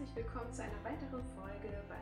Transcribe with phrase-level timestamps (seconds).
[0.00, 2.00] herzlich willkommen zu einer weiteren Folge bei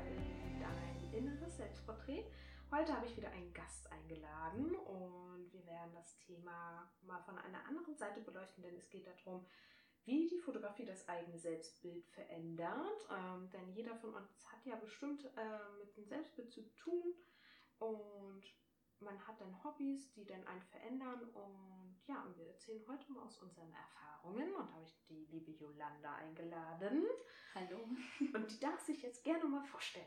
[0.60, 2.22] Dein inneres Selbstporträt.
[2.70, 7.66] Heute habe ich wieder einen Gast eingeladen und wir werden das Thema mal von einer
[7.66, 9.44] anderen Seite beleuchten, denn es geht darum,
[10.04, 13.08] wie die Fotografie das eigene Selbstbild verändert.
[13.10, 17.14] Ähm, denn jeder von uns hat ja bestimmt äh, mit dem Selbstbild zu tun
[17.80, 18.44] und
[19.00, 21.22] man hat dann Hobbys, die dann einen verändern.
[21.34, 24.54] Und ja, und wir erzählen heute mal aus unseren Erfahrungen.
[24.54, 27.04] Und da habe ich die liebe Jolanda eingeladen.
[27.54, 27.88] Hallo.
[28.34, 30.06] Und die darf sich jetzt gerne mal vorstellen.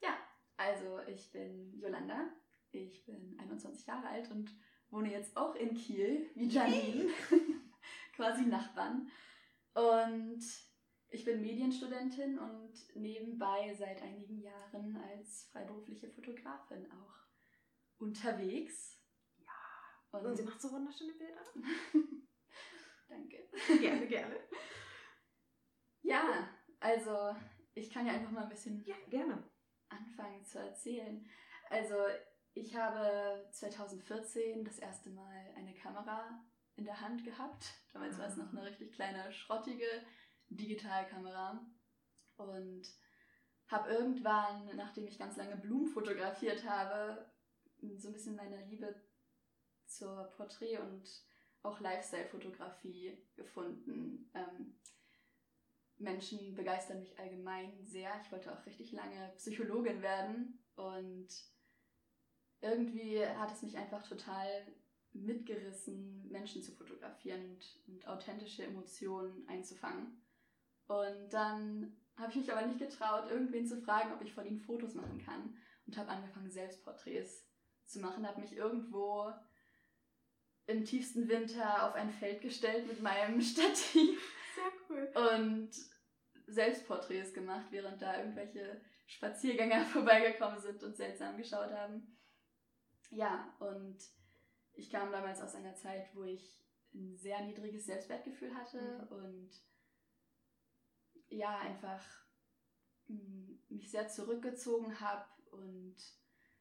[0.00, 0.16] Ja,
[0.56, 2.30] also ich bin Jolanda.
[2.70, 4.54] Ich bin 21 Jahre alt und
[4.90, 7.10] wohne jetzt auch in Kiel, wie Janine.
[8.14, 9.10] Quasi Nachbarn.
[9.74, 10.42] Und
[11.10, 17.27] ich bin Medienstudentin und nebenbei seit einigen Jahren als freiberufliche Fotografin auch
[17.98, 19.00] unterwegs.
[19.38, 19.52] Ja.
[20.12, 21.42] Und, und sie macht so wunderschöne Bilder.
[23.08, 23.48] Danke.
[23.80, 24.36] Gerne, gerne.
[26.02, 26.48] Ja,
[26.80, 27.34] also
[27.74, 29.42] ich kann ja einfach mal ein bisschen ja, gerne.
[29.88, 31.28] anfangen zu erzählen.
[31.70, 31.96] Also
[32.54, 36.44] ich habe 2014 das erste Mal eine Kamera
[36.76, 37.74] in der Hand gehabt.
[37.92, 38.20] Damals ah.
[38.20, 39.86] war es noch eine richtig kleine, schrottige
[40.48, 41.66] Digitalkamera.
[42.36, 42.88] Und
[43.68, 47.30] habe irgendwann, nachdem ich ganz lange Blumen fotografiert habe,
[47.96, 48.94] so ein bisschen meine Liebe
[49.86, 51.08] zur Porträt- und
[51.62, 54.30] auch Lifestyle-Fotografie gefunden.
[54.34, 54.78] Ähm,
[55.98, 58.10] Menschen begeistern mich allgemein sehr.
[58.22, 61.28] Ich wollte auch richtig lange Psychologin werden und
[62.60, 64.46] irgendwie hat es mich einfach total
[65.12, 70.22] mitgerissen, Menschen zu fotografieren und, und authentische Emotionen einzufangen.
[70.86, 74.60] Und dann habe ich mich aber nicht getraut, irgendwen zu fragen, ob ich von ihnen
[74.60, 75.56] Fotos machen kann
[75.86, 77.47] und habe angefangen, Selbstporträts
[77.88, 78.26] zu machen.
[78.26, 79.32] Habe mich irgendwo
[80.66, 84.34] im tiefsten Winter auf ein Feld gestellt mit meinem Stativ.
[84.54, 85.12] Sehr cool.
[85.32, 85.70] Und
[86.46, 92.16] Selbstporträts gemacht, während da irgendwelche Spaziergänger vorbeigekommen sind und seltsam geschaut haben.
[93.10, 93.98] Ja, und
[94.74, 99.16] ich kam damals aus einer Zeit, wo ich ein sehr niedriges Selbstwertgefühl hatte mhm.
[99.16, 99.50] und
[101.28, 102.02] ja, einfach
[103.08, 105.96] mm, mich sehr zurückgezogen habe und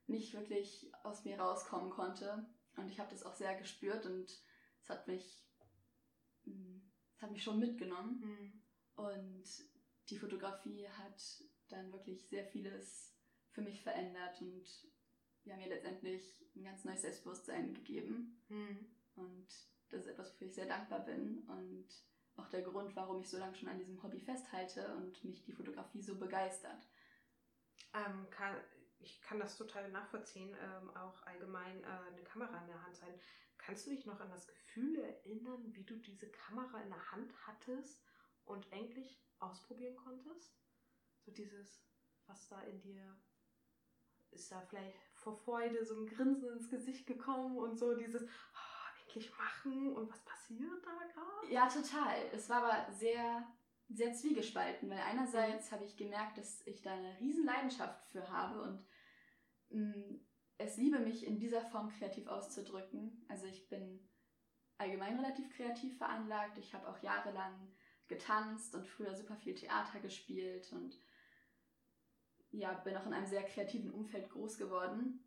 [0.07, 2.45] nicht wirklich aus mir rauskommen konnte.
[2.75, 4.29] Und ich habe das auch sehr gespürt und
[4.81, 5.45] es hat mich,
[6.45, 6.79] mm,
[7.15, 8.19] es hat mich schon mitgenommen.
[8.19, 8.63] Mhm.
[8.95, 9.45] Und
[10.09, 13.13] die Fotografie hat dann wirklich sehr vieles
[13.51, 14.65] für mich verändert und
[15.43, 18.41] ja, mir letztendlich ein ganz neues Selbstbewusstsein gegeben.
[18.49, 18.85] Mhm.
[19.15, 19.47] Und
[19.89, 21.87] das ist etwas, wofür ich sehr dankbar bin und
[22.35, 25.53] auch der Grund, warum ich so lange schon an diesem Hobby festhalte und mich die
[25.53, 26.87] Fotografie so begeistert.
[27.93, 28.55] Ähm, kann,
[28.99, 33.19] ich kann das total nachvollziehen, ähm, auch allgemein äh, eine Kamera in der Hand sein.
[33.57, 37.33] Kannst du dich noch an das Gefühl erinnern, wie du diese Kamera in der Hand
[37.45, 38.03] hattest
[38.45, 40.57] und endlich ausprobieren konntest?
[41.19, 41.83] So dieses,
[42.27, 43.19] was da in dir,
[44.31, 49.01] ist da vielleicht vor Freude so ein Grinsen ins Gesicht gekommen und so dieses, oh,
[49.01, 51.51] endlich machen und was passiert da gerade?
[51.51, 52.17] Ja, total.
[52.31, 53.47] Es war aber sehr
[53.89, 55.75] sehr zwiegespalten, weil einerseits mhm.
[55.75, 58.85] habe ich gemerkt, dass ich da eine riesen Leidenschaft für habe und
[59.69, 60.19] mh, mm,
[60.59, 63.23] es liebe mich in dieser Form kreativ auszudrücken.
[63.27, 64.07] Also ich bin
[64.77, 66.57] allgemein relativ kreativ veranlagt.
[66.57, 67.71] Ich habe auch jahrelang
[68.07, 70.99] getanzt und früher super viel Theater gespielt und
[72.51, 75.23] ja, bin auch in einem sehr kreativen Umfeld groß geworden.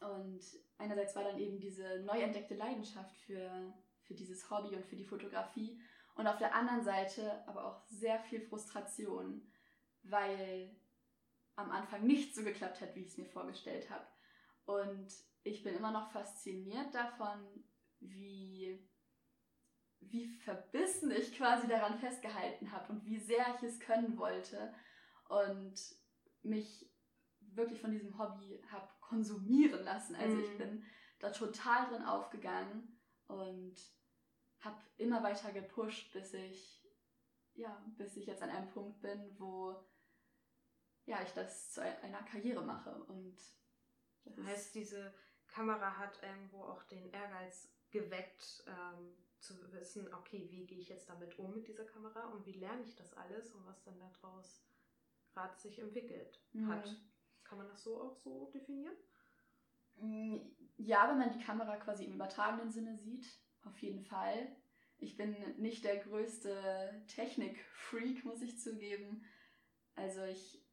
[0.00, 0.40] Und
[0.78, 5.04] einerseits war dann eben diese neu entdeckte Leidenschaft für, für dieses Hobby und für die
[5.04, 5.80] Fotografie
[6.14, 9.42] und auf der anderen Seite aber auch sehr viel Frustration,
[10.02, 10.76] weil
[11.56, 14.06] am Anfang nicht so geklappt hat, wie ich es mir vorgestellt habe.
[14.64, 17.64] Und ich bin immer noch fasziniert davon,
[18.00, 18.88] wie,
[20.00, 24.72] wie verbissen ich quasi daran festgehalten habe und wie sehr ich es können wollte
[25.28, 25.74] und
[26.42, 26.90] mich
[27.40, 30.14] wirklich von diesem Hobby habe konsumieren lassen.
[30.16, 30.58] Also ich mhm.
[30.58, 30.84] bin
[31.18, 33.74] da total drin aufgegangen und
[34.64, 36.84] habe immer weiter gepusht, bis ich,
[37.54, 39.76] ja, bis ich jetzt an einem Punkt bin, wo
[41.06, 42.94] ja, ich das zu einer Karriere mache.
[43.04, 43.36] Und
[44.24, 45.12] das heißt, diese
[45.46, 51.08] Kamera hat irgendwo auch den Ehrgeiz geweckt, ähm, zu wissen, okay, wie gehe ich jetzt
[51.08, 54.64] damit um mit dieser Kamera und wie lerne ich das alles und was dann daraus
[55.32, 56.68] gerade sich entwickelt mhm.
[56.68, 56.96] hat.
[57.44, 58.96] Kann man das so auch so definieren?
[59.96, 60.38] Mm,
[60.78, 63.26] ja, wenn man die Kamera quasi im übertragenen Sinne sieht,
[63.66, 64.54] auf jeden Fall.
[64.98, 69.24] Ich bin nicht der größte Technik-Freak, muss ich zugeben.
[69.96, 70.64] Also ich,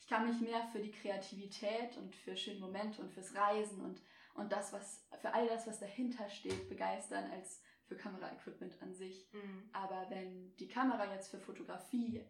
[0.00, 4.02] ich kann mich mehr für die Kreativität und für schöne Momente und fürs Reisen und,
[4.34, 9.28] und das, was, für all das, was dahinter steht, begeistern, als für Kameraequipment an sich.
[9.32, 9.68] Mhm.
[9.72, 12.24] Aber wenn die Kamera jetzt für Fotografie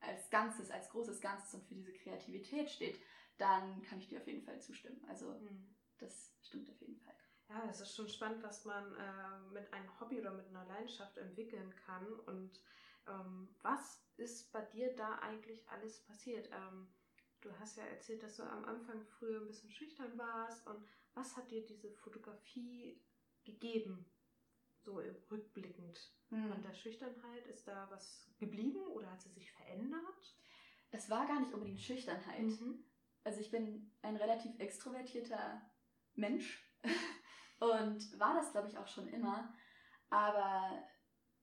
[0.00, 2.98] als Ganzes, als großes Ganzes und für diese Kreativität steht,
[3.38, 5.04] dann kann ich dir auf jeden Fall zustimmen.
[5.08, 5.74] Also mhm.
[5.98, 7.17] das stimmt auf jeden Fall.
[7.48, 11.16] Ja, es ist schon spannend, was man äh, mit einem Hobby oder mit einer Leidenschaft
[11.16, 12.06] entwickeln kann.
[12.20, 12.60] Und
[13.06, 16.50] ähm, was ist bei dir da eigentlich alles passiert?
[16.52, 16.88] Ähm,
[17.40, 20.66] du hast ja erzählt, dass du am Anfang früher ein bisschen schüchtern warst.
[20.66, 20.84] Und
[21.14, 23.00] was hat dir diese Fotografie
[23.44, 24.04] gegeben?
[24.84, 26.12] So rückblickend.
[26.28, 26.52] Hm.
[26.52, 30.36] Von der Schüchternheit ist da was geblieben oder hat sie sich verändert?
[30.90, 32.42] Es war gar nicht unbedingt Schüchternheit.
[32.42, 32.84] Mhm.
[33.24, 35.62] Also ich bin ein relativ extrovertierter
[36.14, 36.64] Mensch
[37.60, 39.52] und war das, glaube ich, auch schon immer.
[40.10, 40.82] Aber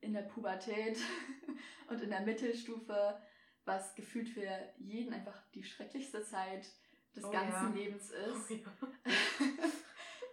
[0.01, 0.97] in der Pubertät
[1.89, 3.21] und in der Mittelstufe,
[3.65, 4.47] was gefühlt für
[4.77, 6.67] jeden einfach die schrecklichste Zeit
[7.15, 7.83] des oh, ganzen ja.
[7.83, 9.69] Lebens ist, oh, ja.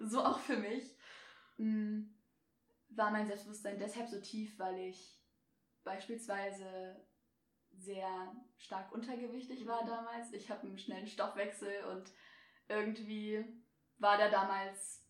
[0.06, 0.96] so auch für mich,
[1.56, 2.02] mm,
[2.90, 5.18] war mein Selbstbewusstsein deshalb so tief, weil ich
[5.84, 7.00] beispielsweise
[7.78, 9.88] sehr stark untergewichtig war mhm.
[9.88, 10.32] damals.
[10.32, 12.10] Ich habe einen schnellen Stoffwechsel und
[12.68, 13.44] irgendwie
[13.98, 15.01] war der damals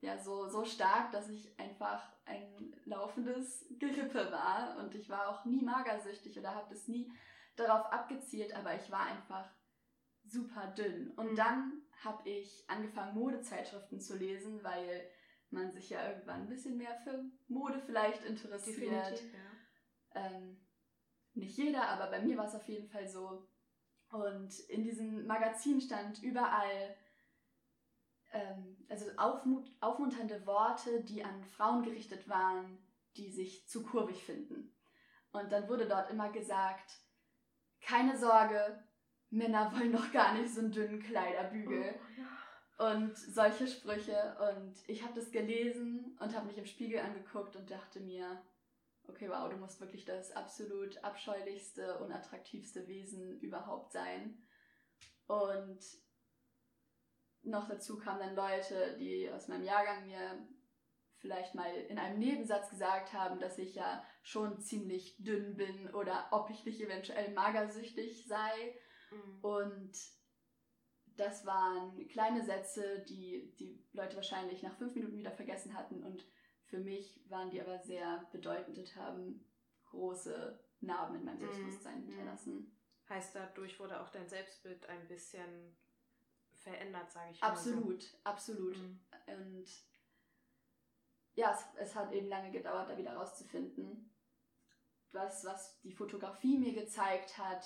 [0.00, 5.44] ja so, so stark, dass ich einfach ein laufendes Gerippe war und ich war auch
[5.44, 7.12] nie magersüchtig oder habe das nie
[7.56, 9.50] darauf abgezielt, aber ich war einfach
[10.24, 11.10] super dünn.
[11.12, 11.36] Und mhm.
[11.36, 15.10] dann habe ich angefangen, Modezeitschriften zu lesen, weil
[15.50, 18.78] man sich ja irgendwann ein bisschen mehr für Mode vielleicht interessiert.
[18.78, 20.22] Definitiv, ja.
[20.22, 20.60] Ähm,
[21.34, 23.48] nicht jeder, aber bei mir war es auf jeden Fall so.
[24.10, 26.96] Und in diesem Magazin stand überall
[28.88, 32.78] also aufmut aufmunternde Worte, die an Frauen gerichtet waren,
[33.16, 34.72] die sich zu kurvig finden.
[35.32, 36.92] Und dann wurde dort immer gesagt,
[37.80, 38.82] keine Sorge,
[39.30, 41.94] Männer wollen doch gar nicht so einen dünnen Kleiderbügel.
[41.94, 42.92] Oh, ja.
[42.92, 44.36] Und solche Sprüche.
[44.54, 48.42] Und ich habe das gelesen und habe mich im Spiegel angeguckt und dachte mir,
[49.08, 54.42] okay, wow, du musst wirklich das absolut abscheulichste, unattraktivste Wesen überhaupt sein.
[55.26, 55.78] Und
[57.42, 60.46] noch dazu kamen dann Leute, die aus meinem Jahrgang mir
[61.18, 66.28] vielleicht mal in einem Nebensatz gesagt haben, dass ich ja schon ziemlich dünn bin oder
[66.32, 68.74] ob ich nicht eventuell magersüchtig sei.
[69.10, 69.38] Mhm.
[69.42, 69.92] Und
[71.16, 76.24] das waren kleine Sätze, die die Leute wahrscheinlich nach fünf Minuten wieder vergessen hatten und
[76.64, 79.44] für mich waren die aber sehr bedeutend und haben
[79.86, 81.40] große Narben in meinem mhm.
[81.40, 82.06] Selbstbewusstsein mhm.
[82.06, 82.76] hinterlassen.
[83.08, 85.76] Heißt, dadurch wurde auch dein Selbstbild ein bisschen
[86.60, 87.48] verändert, sage ich mal.
[87.48, 88.18] Absolut, so.
[88.24, 88.78] absolut.
[88.78, 89.00] Mhm.
[89.26, 89.66] Und
[91.34, 94.10] ja, es, es, hat eben lange gedauert, da wieder rauszufinden.
[95.12, 97.64] Was, was die Fotografie mir gezeigt hat,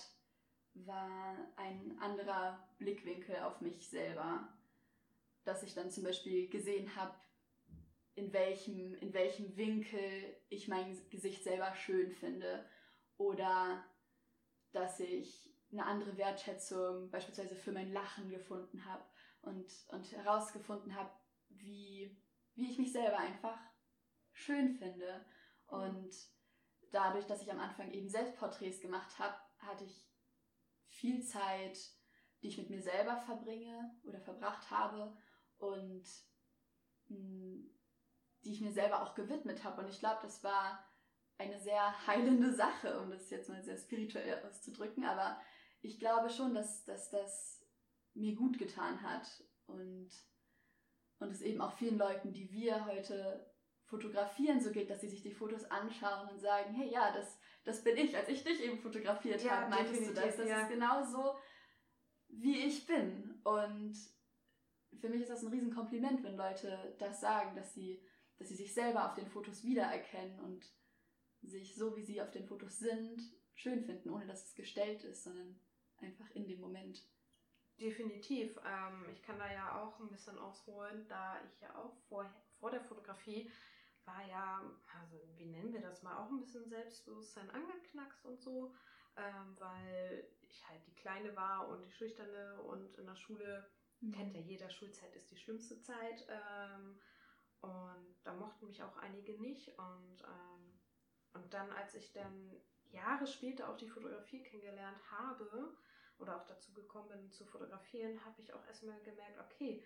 [0.75, 4.49] war ein anderer Blickwinkel auf mich selber.
[5.45, 7.15] Dass ich dann zum Beispiel gesehen habe,
[8.15, 12.65] in welchem, in welchem Winkel ich mein Gesicht selber schön finde.
[13.17, 13.85] Oder
[14.73, 19.05] dass ich eine andere Wertschätzung beispielsweise für mein Lachen gefunden habe
[19.43, 21.11] und, und herausgefunden habe,
[21.49, 22.17] wie,
[22.55, 23.59] wie ich mich selber einfach
[24.33, 25.25] schön finde.
[25.67, 26.15] Und
[26.91, 30.09] dadurch, dass ich am Anfang eben Selbstporträts gemacht habe, hatte ich
[30.87, 31.79] viel Zeit,
[32.43, 35.17] die ich mit mir selber verbringe oder verbracht habe
[35.59, 36.05] und
[37.09, 37.71] mh, hm,
[38.45, 39.83] die ich mir selber auch gewidmet habe.
[39.83, 40.87] Und ich glaube, das war
[41.39, 45.05] eine sehr heilende Sache, um das jetzt mal sehr spirituell auszudrücken.
[45.05, 45.41] Aber
[45.85, 47.63] ich glaube schon, dass, dass das
[48.15, 50.09] mir gut getan hat und,
[51.19, 53.53] und es eben auch vielen Leuten, die wir heute
[53.85, 57.85] fotografieren, so geht, dass sie sich die Fotos anschauen und sagen, hey ja, das, das
[57.85, 60.37] bin ich, als ich dich eben fotografiert ja, habe, meintest du das?
[60.37, 60.63] Das ja.
[60.63, 61.35] ist genauso,
[62.29, 63.41] wie ich bin.
[63.45, 63.95] Und
[65.01, 68.03] für mich ist das ein Riesenkompliment, wenn Leute das sagen, dass sie,
[68.39, 70.67] dass sie sich selber auf den Fotos wiedererkennen und
[71.43, 73.21] sich so, wie sie auf den Fotos sind,
[73.55, 75.61] schön finden, ohne dass es gestellt ist, sondern
[76.01, 77.07] einfach in dem Moment.
[77.81, 78.57] Definitiv.
[78.65, 82.25] Ähm, ich kann da ja auch ein bisschen ausholen, da ich ja auch vor,
[82.61, 83.51] vor der Fotografie
[84.05, 84.63] war ja,
[85.01, 88.75] also wie nennen wir das mal, auch ein bisschen Selbstbewusstsein angeknackst und so,
[89.17, 93.69] ähm, weil ich halt die Kleine war und die Schüchterne und in der Schule
[94.01, 94.13] mhm.
[94.13, 96.27] kennt ja jeder, Schulzeit ist die schlimmste Zeit.
[96.29, 97.01] Ähm,
[97.61, 99.69] und da mochten mich auch einige nicht.
[99.79, 100.81] Und, ähm,
[101.33, 102.61] und dann, als ich dann
[102.95, 105.75] Jahre später auch die Fotografie kennengelernt habe
[106.19, 109.85] oder auch dazu gekommen bin zu fotografieren, habe ich auch erstmal gemerkt, okay,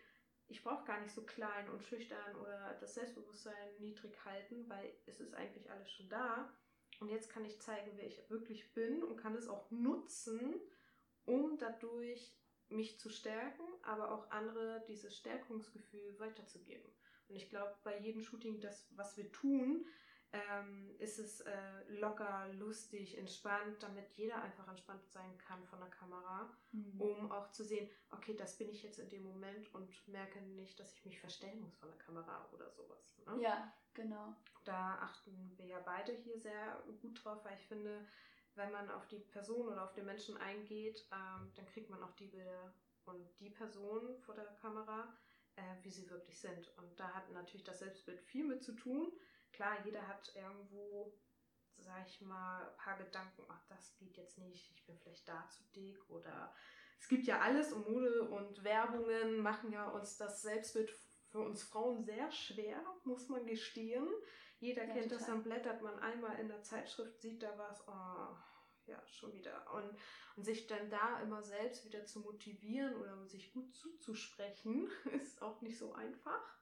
[0.48, 5.20] ich brauche gar nicht so klein und schüchtern oder das Selbstbewusstsein niedrig halten, weil es
[5.20, 6.52] ist eigentlich alles schon da.
[7.00, 10.60] Und jetzt kann ich zeigen, wer ich wirklich bin und kann es auch nutzen,
[11.26, 12.34] um dadurch
[12.70, 16.90] mich zu stärken, aber auch andere dieses Stärkungsgefühl weiterzugeben.
[17.28, 19.86] Und ich glaube, bei jedem Shooting, das, was wir tun,
[20.32, 21.52] ähm, ist es äh,
[21.88, 27.00] locker, lustig, entspannt, damit jeder einfach entspannt sein kann von der Kamera, mhm.
[27.00, 30.78] um auch zu sehen, okay, das bin ich jetzt in dem Moment und merke nicht,
[30.78, 33.16] dass ich mich verstellen muss von der Kamera oder sowas.
[33.26, 33.42] Ne?
[33.42, 34.34] Ja, genau.
[34.64, 38.06] Da achten wir ja beide hier sehr gut drauf, weil ich finde,
[38.54, 42.12] wenn man auf die Person oder auf den Menschen eingeht, ähm, dann kriegt man auch
[42.16, 42.74] die Bilder
[43.06, 45.16] und die Person vor der Kamera,
[45.56, 46.68] äh, wie sie wirklich sind.
[46.76, 49.10] Und da hat natürlich das Selbstbild viel mit zu tun
[49.52, 51.12] klar, jeder hat irgendwo,
[51.78, 55.48] sag ich mal, ein paar Gedanken, ach, das geht jetzt nicht, ich bin vielleicht da
[55.48, 56.54] zu dick oder
[57.00, 60.90] es gibt ja alles und Mode und Werbungen machen ja uns das Selbstbild
[61.30, 64.08] für uns Frauen sehr schwer, muss man gestehen.
[64.60, 65.18] Jeder ja, kennt total.
[65.18, 68.36] das, dann blättert man einmal in der Zeitschrift, sieht da was, oh,
[68.86, 69.72] ja, schon wieder.
[69.72, 69.96] Und,
[70.36, 75.60] und sich dann da immer selbst wieder zu motivieren oder sich gut zuzusprechen, ist auch
[75.60, 76.58] nicht so einfach.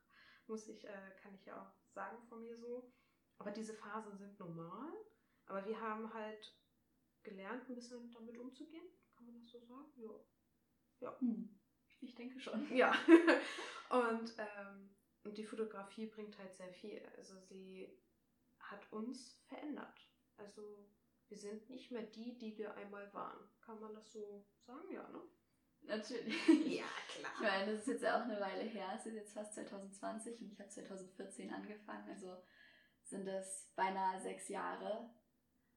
[0.46, 2.92] Muss ich, äh, kann ich ja auch sagen von mir so.
[3.38, 4.92] Aber diese Phasen sind normal.
[5.46, 6.54] Aber wir haben halt
[7.22, 8.86] gelernt, ein bisschen damit umzugehen.
[9.14, 9.90] Kann man das so sagen?
[9.96, 10.10] Ja.
[11.00, 11.20] Ja.
[11.20, 11.58] Hm.
[12.00, 12.70] Ich denke schon.
[12.76, 12.92] Ja.
[13.90, 17.02] und, ähm, und die Fotografie bringt halt sehr viel.
[17.16, 17.88] Also sie
[18.60, 19.98] hat uns verändert.
[20.36, 20.90] Also
[21.28, 23.48] wir sind nicht mehr die, die wir einmal waren.
[23.60, 24.92] Kann man das so sagen?
[24.92, 25.22] Ja, ne?
[25.86, 26.46] Natürlich.
[26.78, 27.32] Ja, klar.
[27.34, 28.92] Ich meine, das ist jetzt auch eine Weile her.
[28.94, 32.08] Es ist jetzt fast 2020 und ich habe 2014 angefangen.
[32.08, 32.36] Also
[33.02, 35.10] sind es beinahe sechs Jahre.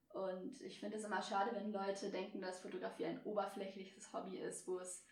[0.09, 4.67] Und ich finde es immer schade, wenn Leute denken, dass Fotografie ein oberflächliches Hobby ist,
[4.67, 5.05] wo es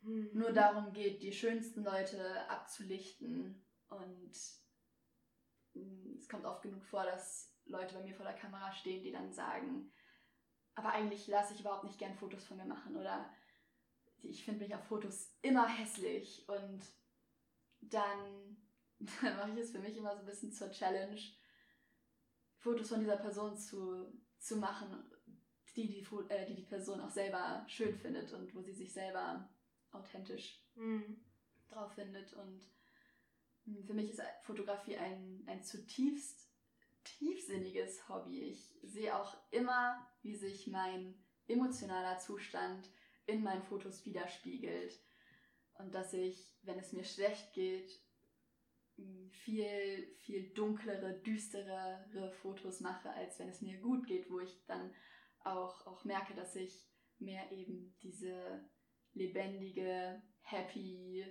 [0.00, 0.30] mhm.
[0.32, 3.66] nur darum geht, die schönsten Leute abzulichten.
[3.88, 4.32] Und
[5.74, 9.12] mm, es kommt oft genug vor, dass Leute bei mir vor der Kamera stehen, die
[9.12, 9.92] dann sagen,
[10.74, 13.28] aber eigentlich lasse ich überhaupt nicht gern Fotos von mir machen oder
[14.22, 16.80] ich finde mich auf Fotos immer hässlich und
[17.80, 18.56] dann,
[19.22, 21.20] dann mache ich es für mich immer so ein bisschen zur Challenge,
[22.56, 24.88] Fotos von dieser Person zu, zu machen,
[25.76, 29.48] die die, äh, die die Person auch selber schön findet und wo sie sich selber
[29.92, 31.24] authentisch mhm.
[31.68, 32.32] drauf findet.
[32.32, 32.62] Und
[33.86, 36.48] für mich ist Fotografie ein, ein zutiefst
[37.04, 38.50] tiefsinniges Hobby.
[38.50, 41.14] Ich sehe auch immer, wie sich mein
[41.46, 42.90] emotionaler Zustand
[43.28, 44.98] in meinen Fotos widerspiegelt.
[45.74, 47.90] Und dass ich, wenn es mir schlecht geht,
[49.30, 54.92] viel, viel dunklere, düsterere Fotos mache, als wenn es mir gut geht, wo ich dann
[55.44, 58.68] auch, auch merke, dass ich mehr eben diese
[59.12, 61.24] lebendige, happy,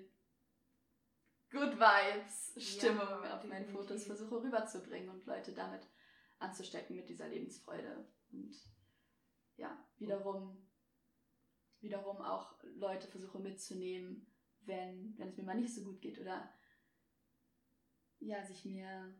[1.49, 5.85] good vibes Stimmung ja, auf meinen Fotos versuche rüberzubringen und Leute damit
[6.39, 8.07] anzustecken mit dieser Lebensfreude.
[8.31, 8.55] Und
[9.57, 10.66] ja, wiederum
[11.81, 14.27] wiederum auch Leute versuche mitzunehmen,
[14.61, 16.51] wenn, wenn es mir mal nicht so gut geht oder
[18.19, 19.15] ja, sich mir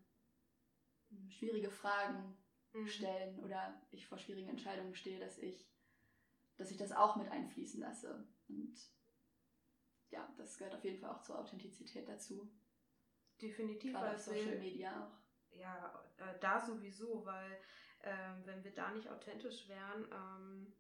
[1.09, 2.37] hm, schwierige Fragen
[2.73, 2.87] mhm.
[2.87, 5.69] stellen oder ich vor schwierigen Entscheidungen stehe, dass ich,
[6.57, 8.27] dass ich das auch mit einfließen lasse.
[8.49, 8.75] Und
[10.09, 12.51] ja, das gehört auf jeden Fall auch zur Authentizität dazu.
[13.41, 13.93] Definitiv.
[13.93, 15.55] Gerade auf Social Media auch.
[15.55, 17.51] Ja, äh, da sowieso, weil
[17.99, 20.73] äh, wenn wir da nicht authentisch wären, ähm,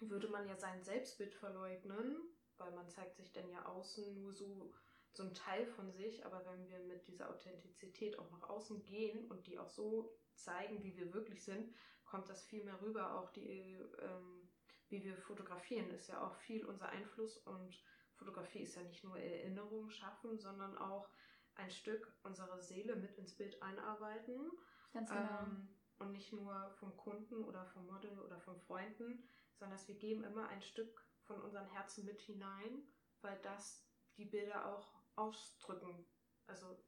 [0.00, 2.16] würde man ja sein Selbstbild verleugnen,
[2.56, 4.72] weil man zeigt sich dann ja außen nur so,
[5.12, 9.28] so ein Teil von sich, aber wenn wir mit dieser Authentizität auch nach außen gehen
[9.30, 13.18] und die auch so zeigen, wie wir wirklich sind, kommt das viel mehr rüber.
[13.18, 14.48] Auch die, ähm,
[14.88, 17.82] wie wir fotografieren, ist ja auch viel unser Einfluss und
[18.14, 21.08] Fotografie ist ja nicht nur Erinnerungen schaffen, sondern auch
[21.54, 24.50] ein Stück unserer Seele mit ins Bild einarbeiten.
[24.92, 25.40] Ganz genau.
[25.42, 29.22] Ähm, und nicht nur vom Kunden oder vom Model oder von Freunden,
[29.60, 32.82] sondern dass wir geben immer ein Stück von unseren Herzen mit hinein,
[33.20, 33.86] weil das
[34.16, 36.06] die Bilder auch ausdrücken.
[36.46, 36.82] Also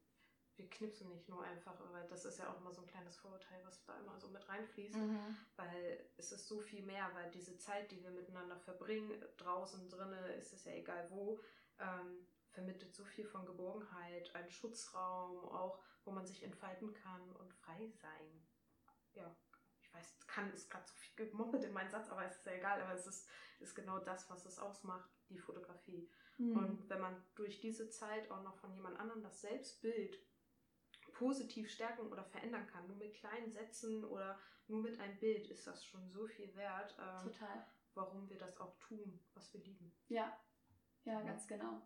[0.57, 3.63] wir knipsen nicht nur einfach, weil das ist ja auch immer so ein kleines Vorurteil,
[3.65, 5.37] was da immer so mit reinfließt, mhm.
[5.57, 10.25] weil es ist so viel mehr, weil diese Zeit, die wir miteinander verbringen, draußen, drinnen,
[10.39, 11.41] ist es ja egal wo,
[11.79, 17.53] ähm, vermittelt so viel von Geborgenheit, ein Schutzraum, auch wo man sich entfalten kann und
[17.53, 18.47] frei sein.
[19.15, 19.35] Ja,
[19.93, 22.53] ich weiß, kann, ist gerade so viel gemoppelt in meinen Satz, aber es ist ja
[22.53, 23.29] egal, aber es ist,
[23.61, 26.11] ist genau das, was es ausmacht, die Fotografie.
[26.39, 26.57] Mhm.
[26.57, 30.19] Und wenn man durch diese Zeit auch noch von jemand anderem das Selbstbild
[31.13, 35.67] positiv stärken oder verändern kann, nur mit kleinen Sätzen oder nur mit einem Bild, ist
[35.67, 36.97] das schon so viel wert.
[36.99, 37.67] Ähm, Total.
[37.95, 39.93] Warum wir das auch tun, was wir lieben.
[40.09, 40.41] Ja,
[41.05, 41.83] ja, ganz genau.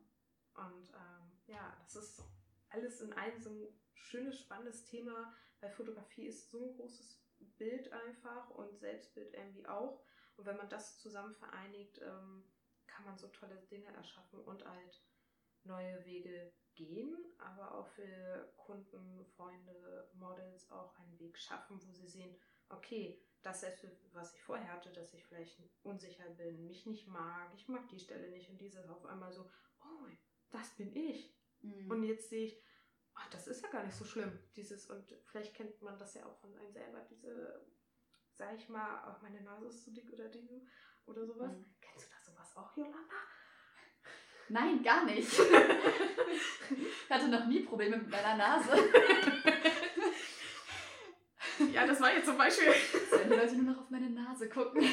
[0.54, 2.22] Und ähm, ja, das ist
[2.68, 7.92] alles in einem so ein schönes, spannendes Thema, weil Fotografie ist so ein großes Bild
[7.92, 10.02] einfach und Selbstbild irgendwie auch.
[10.36, 12.44] Und wenn man das zusammen vereinigt, ähm,
[12.86, 15.02] kann man so tolle Dinge erschaffen und halt
[15.64, 22.06] neue Wege gehen, aber auch für Kunden, Freunde, Models auch einen Weg schaffen, wo sie
[22.06, 22.36] sehen,
[22.68, 27.52] okay, das selbst, was ich vorher hatte, dass ich vielleicht unsicher bin, mich nicht mag,
[27.54, 29.48] ich mag die Stelle nicht und dieses auf einmal so,
[29.82, 30.06] oh,
[30.50, 31.34] das bin ich.
[31.62, 31.90] Mhm.
[31.90, 32.62] Und jetzt sehe ich,
[33.16, 34.38] ach, das ist ja gar nicht so schlimm.
[34.54, 37.66] Dieses, und vielleicht kennt man das ja auch von einem selber, diese,
[38.32, 40.62] sag ich mal, auch meine Nase ist zu dick oder diese
[41.06, 41.52] oder sowas.
[41.52, 41.64] Mhm.
[41.80, 43.14] Kennst du da sowas auch, Jolanda?
[44.48, 45.28] Nein, gar nicht.
[45.28, 48.70] ich hatte noch nie Probleme mit meiner Nase.
[51.72, 52.72] ja, das war jetzt zum Beispiel.
[53.10, 54.82] Wenn die Leute nur noch auf meine Nase gucken.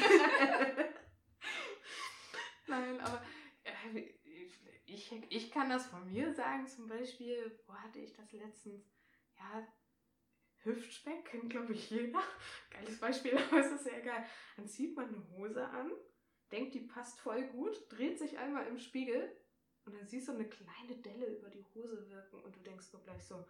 [2.66, 3.22] Nein, aber
[3.62, 4.14] äh,
[5.16, 8.84] ich, ich kann das von mir sagen, zum Beispiel, wo hatte ich das letztens?
[9.36, 9.66] Ja,
[10.64, 12.22] Hüftspeck kennt, glaube ich, jeder.
[12.70, 14.24] Geiles Beispiel, aber es ist ja egal.
[14.56, 15.92] Dann zieht man eine Hose an,
[16.50, 19.36] denkt, die passt voll gut, dreht sich einmal im Spiegel
[19.84, 23.02] und dann siehst du eine kleine Delle über die Hose wirken und du denkst nur
[23.02, 23.46] gleich so,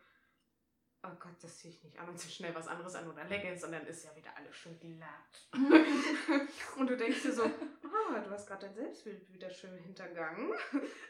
[1.05, 3.65] oh Gott, das ziehe ich nicht an und zieh schnell was anderes an oder Leggings
[3.65, 5.49] und dann ist ja wieder alles schön glatt.
[6.77, 10.53] und du denkst dir so, ah, du hast gerade dein Selbstbild wieder schön hintergangen.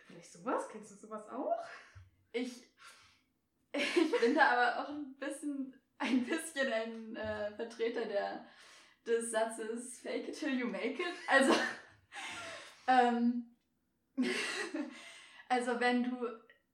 [0.07, 0.69] Vielleicht sowas?
[0.69, 1.53] Kennst du sowas auch?
[2.33, 2.65] Ich,
[3.73, 8.47] ich bin da aber auch ein bisschen, ein bisschen ein äh, Vertreter der,
[9.07, 11.15] des Satzes Fake it till you make it.
[11.29, 11.55] Also,
[12.89, 13.57] ähm,
[15.49, 16.27] also wenn du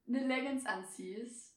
[0.09, 1.50] eine Leggings anziehst,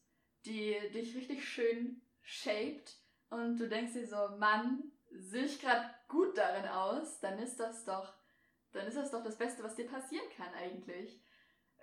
[0.44, 2.98] die dich richtig schön shaped
[3.30, 7.84] und du denkst dir so, Mann, sehe ich gerade gut darin aus, dann ist das
[7.84, 8.14] doch,
[8.72, 11.20] dann ist das doch das Beste, was dir passieren kann eigentlich.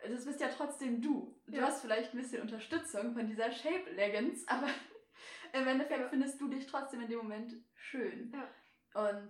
[0.03, 1.39] Das bist ja trotzdem du.
[1.45, 1.63] Du ja.
[1.63, 4.67] hast vielleicht ein bisschen Unterstützung von dieser Shape Leggings, aber
[5.53, 6.09] im Endeffekt ja.
[6.09, 8.33] findest du dich trotzdem in dem Moment schön.
[8.33, 9.09] Ja.
[9.09, 9.29] Und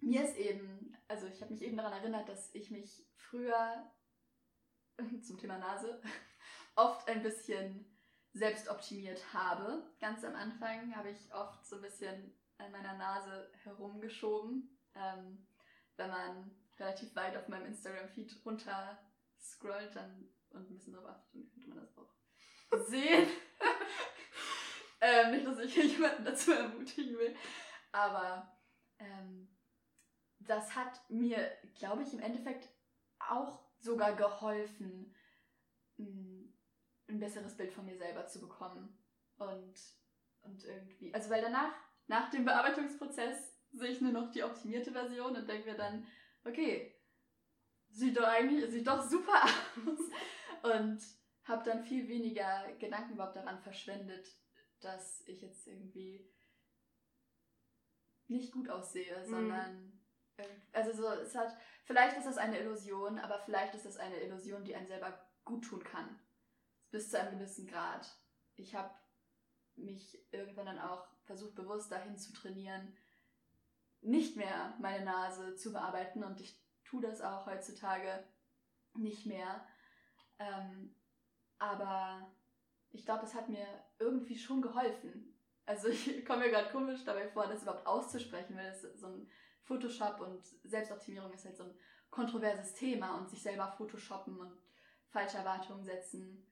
[0.00, 3.90] mir ist eben, also ich habe mich eben daran erinnert, dass ich mich früher
[5.22, 6.00] zum Thema Nase
[6.76, 7.93] oft ein bisschen
[8.34, 9.82] selbst optimiert habe.
[10.00, 14.76] Ganz am Anfang habe ich oft so ein bisschen an meiner Nase herumgeschoben.
[14.94, 15.46] Ähm,
[15.96, 18.98] wenn man relativ weit auf meinem Instagram-Feed runter
[19.40, 23.28] scrollt dann, und ein bisschen drauf achtet, dann könnte man das auch sehen.
[25.00, 27.36] ähm, nicht, dass ich jemanden dazu ermutigen will,
[27.92, 28.56] aber
[28.98, 29.48] ähm,
[30.40, 32.68] das hat mir, glaube ich, im Endeffekt
[33.18, 35.14] auch sogar geholfen,
[37.08, 38.98] ein besseres Bild von mir selber zu bekommen.
[39.36, 39.74] Und,
[40.42, 41.72] und irgendwie, also weil danach,
[42.06, 46.06] nach dem Bearbeitungsprozess, sehe ich nur noch die optimierte Version und denke mir dann,
[46.44, 46.94] okay,
[47.90, 49.42] sieht doch eigentlich, sieht doch super
[49.86, 50.72] aus.
[50.72, 51.02] Und
[51.44, 54.26] habe dann viel weniger Gedanken überhaupt daran verschwendet,
[54.80, 56.30] dass ich jetzt irgendwie
[58.28, 59.30] nicht gut aussehe, mhm.
[59.30, 60.00] sondern
[60.72, 64.64] also so, es hat, vielleicht ist das eine Illusion, aber vielleicht ist das eine Illusion,
[64.64, 66.18] die einen selber gut tun kann
[66.94, 68.08] bis zu einem gewissen Grad.
[68.54, 68.94] Ich habe
[69.74, 72.96] mich irgendwann dann auch versucht, bewusst dahin zu trainieren,
[74.00, 78.22] nicht mehr meine Nase zu bearbeiten und ich tue das auch heutzutage
[78.94, 79.66] nicht mehr.
[80.38, 80.94] Ähm,
[81.58, 82.32] aber
[82.92, 83.66] ich glaube, es hat mir
[83.98, 85.36] irgendwie schon geholfen.
[85.66, 89.28] Also ich komme mir gerade komisch dabei vor, das überhaupt auszusprechen, weil es so ein
[89.62, 91.76] Photoshop und Selbstoptimierung ist halt so ein
[92.10, 94.56] kontroverses Thema und sich selber Photoshoppen und
[95.08, 96.46] falsche Erwartungen setzen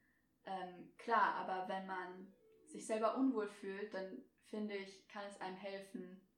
[0.45, 2.35] ähm, klar, aber wenn man
[2.67, 6.29] sich selber unwohl fühlt, dann finde ich, kann es einem helfen,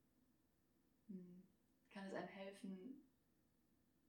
[1.07, 1.47] hm,
[1.91, 3.09] kann es einem helfen,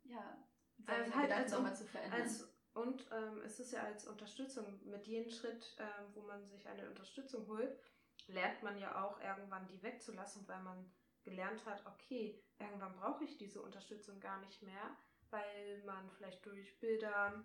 [0.04, 0.46] ja,
[0.78, 2.20] seine also halt Gedanken nochmal zu verändern.
[2.20, 6.68] Als, und ähm, es ist ja als Unterstützung, mit jedem Schritt, ähm, wo man sich
[6.68, 7.78] eine Unterstützung holt,
[8.26, 13.38] lernt man ja auch irgendwann die wegzulassen, weil man gelernt hat, okay, irgendwann brauche ich
[13.38, 14.96] diese Unterstützung gar nicht mehr,
[15.30, 17.44] weil man vielleicht durch Bilder,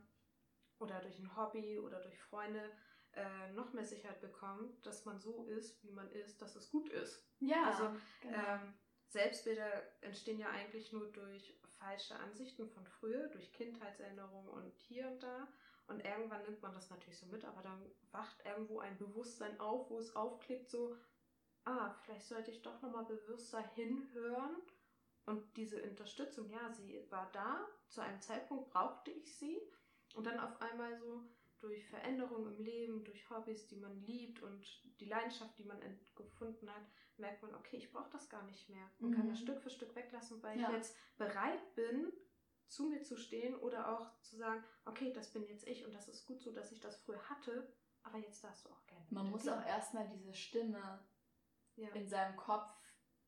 [0.82, 2.72] oder durch ein Hobby oder durch Freunde
[3.14, 6.90] äh, noch mehr Sicherheit bekommt, dass man so ist, wie man ist, dass es gut
[6.90, 7.26] ist.
[7.40, 7.66] Ja.
[7.68, 7.90] Also
[8.22, 8.38] genau.
[8.38, 8.74] ähm,
[9.08, 15.22] Selbstbilder entstehen ja eigentlich nur durch falsche Ansichten von früher, durch Kindheitserinnerungen und hier und
[15.22, 15.48] da.
[15.88, 19.90] Und irgendwann nimmt man das natürlich so mit, aber dann wacht irgendwo ein Bewusstsein auf,
[19.90, 20.96] wo es aufklickt, so,
[21.66, 24.56] ah, vielleicht sollte ich doch nochmal bewusster hinhören.
[25.26, 29.62] Und diese Unterstützung, ja, sie war da, zu einem Zeitpunkt brauchte ich sie
[30.16, 31.24] und dann auf einmal so
[31.60, 34.66] durch Veränderungen im Leben, durch Hobbys, die man liebt und
[35.00, 35.80] die Leidenschaft, die man
[36.16, 36.84] gefunden hat,
[37.18, 38.90] merkt man, okay, ich brauche das gar nicht mehr.
[39.00, 39.16] Man mhm.
[39.16, 40.68] kann das Stück für Stück weglassen, weil ja.
[40.68, 42.12] ich jetzt bereit bin,
[42.68, 46.08] zu mir zu stehen oder auch zu sagen, okay, das bin jetzt ich und das
[46.08, 47.72] ist gut so, dass ich das früher hatte,
[48.04, 49.06] aber jetzt darfst du auch gerne.
[49.10, 49.54] Man muss gehen.
[49.54, 51.06] auch erstmal diese Stimme
[51.76, 51.90] ja.
[51.90, 52.74] in seinem Kopf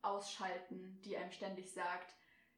[0.02, 2.14] ausschalten, die einem ständig sagt,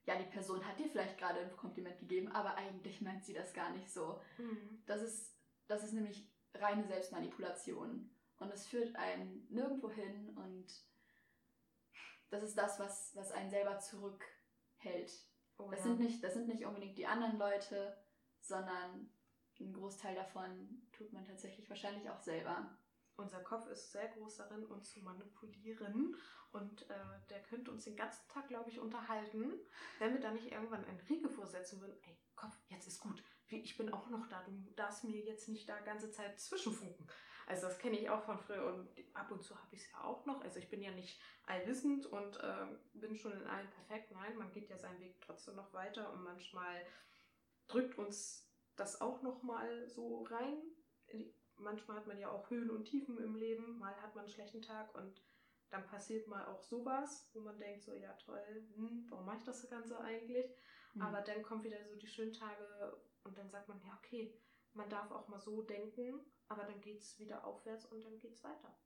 [0.06, 3.52] ja, die Person hat dir vielleicht gerade ein Kompliment gegeben, aber eigentlich meint sie das
[3.52, 4.20] gar nicht so.
[4.38, 4.82] Mhm.
[4.86, 5.36] Das ist
[5.68, 8.10] das ist nämlich reine Selbstmanipulation.
[8.38, 10.66] Und es führt einen nirgendwo hin und
[12.30, 15.26] das ist das, was, was einen selber zurückhält.
[15.58, 15.86] Oh, das, ja.
[15.86, 17.96] sind nicht, das sind nicht unbedingt die anderen Leute,
[18.40, 19.10] sondern
[19.58, 22.76] ein Großteil davon tut man tatsächlich wahrscheinlich auch selber.
[23.16, 26.14] Unser Kopf ist sehr groß darin, uns zu manipulieren
[26.56, 26.94] und äh,
[27.30, 29.52] der könnte uns den ganzen Tag, glaube ich, unterhalten,
[29.98, 31.96] wenn wir da nicht irgendwann einen Riegel vorsetzen würden.
[32.02, 33.22] Ey, Kopf, jetzt ist gut.
[33.48, 34.42] Ich bin auch noch da.
[34.42, 37.06] Du darfst mir jetzt nicht da ganze Zeit zwischenfunken.
[37.46, 40.02] Also das kenne ich auch von früher und ab und zu habe ich es ja
[40.02, 40.40] auch noch.
[40.42, 44.10] Also ich bin ja nicht allwissend und äh, bin schon in allem perfekt.
[44.10, 46.84] Nein, man geht ja seinen Weg trotzdem noch weiter und manchmal
[47.68, 50.60] drückt uns das auch noch mal so rein.
[51.56, 53.78] Manchmal hat man ja auch Höhen und Tiefen im Leben.
[53.78, 55.22] Mal hat man einen schlechten Tag und
[55.70, 59.44] dann passiert mal auch sowas, wo man denkt so, ja toll, hm, warum mache ich
[59.44, 60.55] das Ganze eigentlich?
[60.94, 61.02] Mhm.
[61.02, 64.40] Aber dann kommen wieder so die schönen Tage und dann sagt man, ja okay,
[64.74, 68.35] man darf auch mal so denken, aber dann geht es wieder aufwärts und dann geht
[68.35, 68.79] es weiter.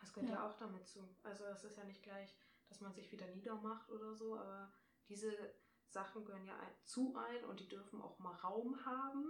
[0.00, 0.36] Das gehört ja.
[0.36, 1.16] ja auch damit zu.
[1.22, 2.34] Also es ist ja nicht gleich,
[2.68, 4.72] dass man sich wieder niedermacht oder so, aber
[5.08, 5.32] diese
[5.88, 9.26] Sachen gehören ja zu ein und die dürfen auch mal Raum haben,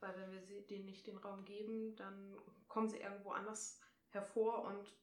[0.00, 2.36] weil wenn wir denen nicht den Raum geben, dann
[2.68, 3.80] kommen sie irgendwo anders
[4.10, 4.94] hervor und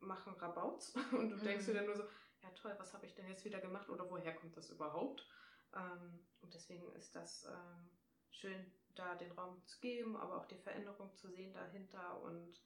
[0.00, 1.44] machen Rabauts und du mhm.
[1.44, 2.04] denkst dir dann nur so,
[2.42, 5.26] ja toll, was habe ich denn jetzt wieder gemacht oder woher kommt das überhaupt?
[5.74, 7.90] Ähm, und deswegen ist das ähm,
[8.30, 12.20] schön, da den Raum zu geben, aber auch die Veränderung zu sehen dahinter.
[12.22, 12.60] Und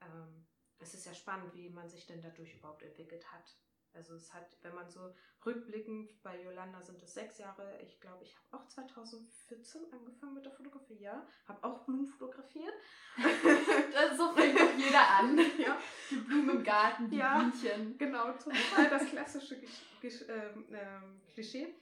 [0.00, 0.46] ähm,
[0.78, 3.56] es ist ja spannend, wie man sich denn dadurch überhaupt entwickelt hat.
[3.94, 8.24] Also es hat, wenn man so rückblickend, bei Yolanda sind es sechs Jahre, ich glaube,
[8.24, 12.72] ich habe auch 2014 angefangen mit der Fotografie, ja, habe auch Blumen fotografiert.
[13.92, 15.38] das, so fängt doch jeder an.
[15.58, 15.78] Ja.
[16.10, 17.98] Die Blumen im Garten, die ja, Bienchen.
[17.98, 21.74] Genau, total das klassische ähm, ähm, Klischee.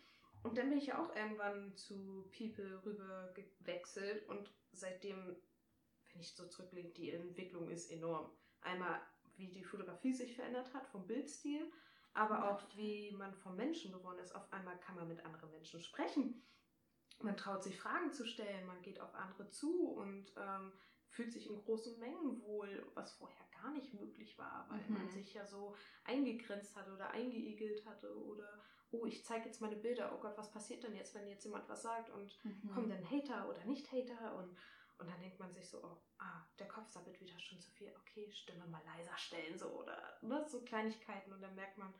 [0.42, 5.36] Und dann bin ich ja auch irgendwann zu People rüber gewechselt und seitdem,
[6.12, 8.30] wenn ich so zurückblicke, die Entwicklung ist enorm.
[8.62, 9.00] Einmal,
[9.36, 11.70] wie die Fotografie sich verändert hat vom Bildstil,
[12.14, 14.34] aber auch wie man vom Menschen geworden ist.
[14.34, 16.42] Auf einmal kann man mit anderen Menschen sprechen.
[17.20, 20.72] Man traut sich Fragen zu stellen, man geht auf andere zu und ähm,
[21.08, 24.94] fühlt sich in großen Mengen wohl, was vorher gar nicht möglich war, weil mhm.
[24.94, 29.76] man sich ja so eingegrenzt hatte oder eingeigelt hatte oder oh, ich zeige jetzt meine
[29.76, 32.70] Bilder, oh Gott, was passiert denn jetzt, wenn jetzt jemand was sagt und mhm.
[32.70, 34.56] kommen denn Hater oder nicht Hater und,
[35.00, 37.92] und dann denkt man sich so, oh, ah, der Kopf sabbelt wieder schon zu viel,
[38.00, 41.92] okay, Stimme mal leiser stellen so oder ne, so Kleinigkeiten und dann merkt man,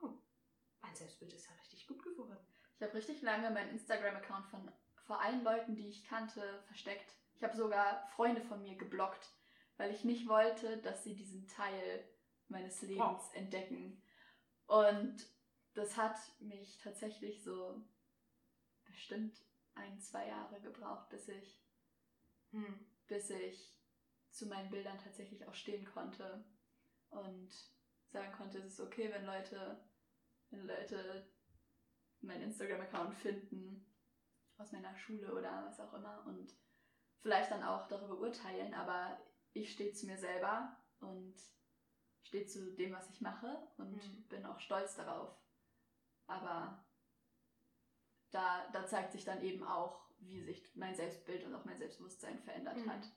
[0.00, 0.10] oh,
[0.80, 2.36] mein Selbstbild ist ja richtig gut geworden.
[2.76, 4.72] Ich habe richtig lange meinen Instagram-Account von
[5.06, 7.14] vor allen Leuten, die ich kannte, versteckt.
[7.34, 9.32] Ich habe sogar Freunde von mir geblockt,
[9.76, 12.06] weil ich nicht wollte, dass sie diesen Teil
[12.48, 13.34] meines Lebens wow.
[13.34, 14.02] entdecken.
[14.66, 15.26] Und
[15.74, 17.82] das hat mich tatsächlich so
[18.84, 19.40] bestimmt
[19.74, 21.58] ein, zwei Jahre gebraucht, bis ich,
[22.52, 22.86] hm.
[23.06, 23.78] bis ich
[24.30, 26.44] zu meinen Bildern tatsächlich auch stehen konnte
[27.10, 27.50] und
[28.10, 29.80] sagen konnte, es ist okay, wenn Leute,
[30.50, 31.30] wenn Leute
[32.20, 33.86] meinen Instagram-Account finden
[34.56, 36.52] aus meiner Schule oder was auch immer und
[37.20, 39.18] vielleicht dann auch darüber urteilen, aber
[39.52, 41.34] ich stehe zu mir selber und
[42.22, 44.28] stehe zu dem, was ich mache und mhm.
[44.28, 45.34] bin auch stolz darauf.
[46.26, 46.84] Aber
[48.30, 52.38] da, da zeigt sich dann eben auch, wie sich mein Selbstbild und auch mein Selbstbewusstsein
[52.38, 52.90] verändert mhm.
[52.90, 53.08] hat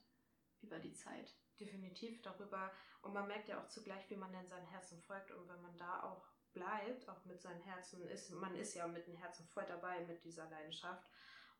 [0.60, 1.34] über die Zeit.
[1.58, 2.70] Definitiv darüber.
[3.02, 5.30] Und man merkt ja auch zugleich, wie man denn seinem Herzen folgt.
[5.32, 9.06] Und wenn man da auch bleibt, auch mit seinem Herzen ist, man ist ja mit
[9.06, 11.10] dem Herzen voll dabei mit dieser Leidenschaft.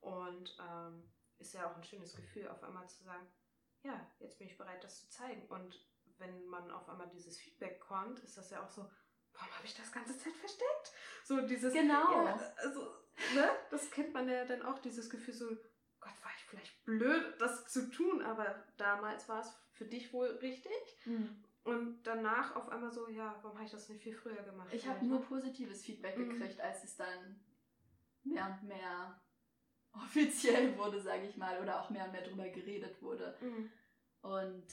[0.00, 3.26] Und ähm, ist ja auch ein schönes Gefühl, auf einmal zu sagen,
[3.82, 5.46] ja, jetzt bin ich bereit, das zu zeigen.
[5.48, 5.76] Und
[6.18, 8.82] wenn man auf einmal dieses Feedback kommt, ist das ja auch so,
[9.32, 10.92] warum habe ich das ganze Zeit versteckt?
[11.24, 11.72] So dieses.
[11.72, 12.24] Genau.
[12.24, 12.94] Ja, also,
[13.34, 13.48] ne?
[13.70, 15.48] Das kennt man ja dann auch, dieses Gefühl so,
[16.00, 20.28] Gott, war ich vielleicht blöd, das zu tun, aber damals war es für dich wohl
[20.42, 20.72] richtig.
[21.04, 21.44] Mhm.
[21.64, 24.68] Und danach auf einmal so, ja, warum habe ich das nicht viel früher gemacht?
[24.72, 26.30] Ich habe nur positives Feedback mhm.
[26.30, 27.40] gekriegt, als es dann
[28.24, 29.20] mehr und mehr
[29.92, 33.36] offiziell wurde, sage ich mal, oder auch mehr und mehr drüber geredet wurde.
[33.40, 33.70] Mhm.
[34.22, 34.66] Und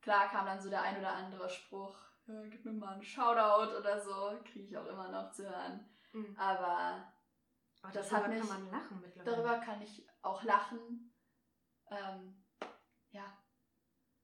[0.00, 1.96] klar kam dann so der ein oder andere Spruch,
[2.50, 5.88] gib mir mal einen Shoutout oder so, kriege ich auch immer noch zu hören.
[6.12, 6.36] Mhm.
[6.38, 7.11] Aber
[7.82, 9.36] Ach, das hat mich, kann man lachen mittlerweile.
[9.36, 11.12] Darüber kann ich auch lachen.
[11.90, 12.44] Ähm,
[13.10, 13.38] ja.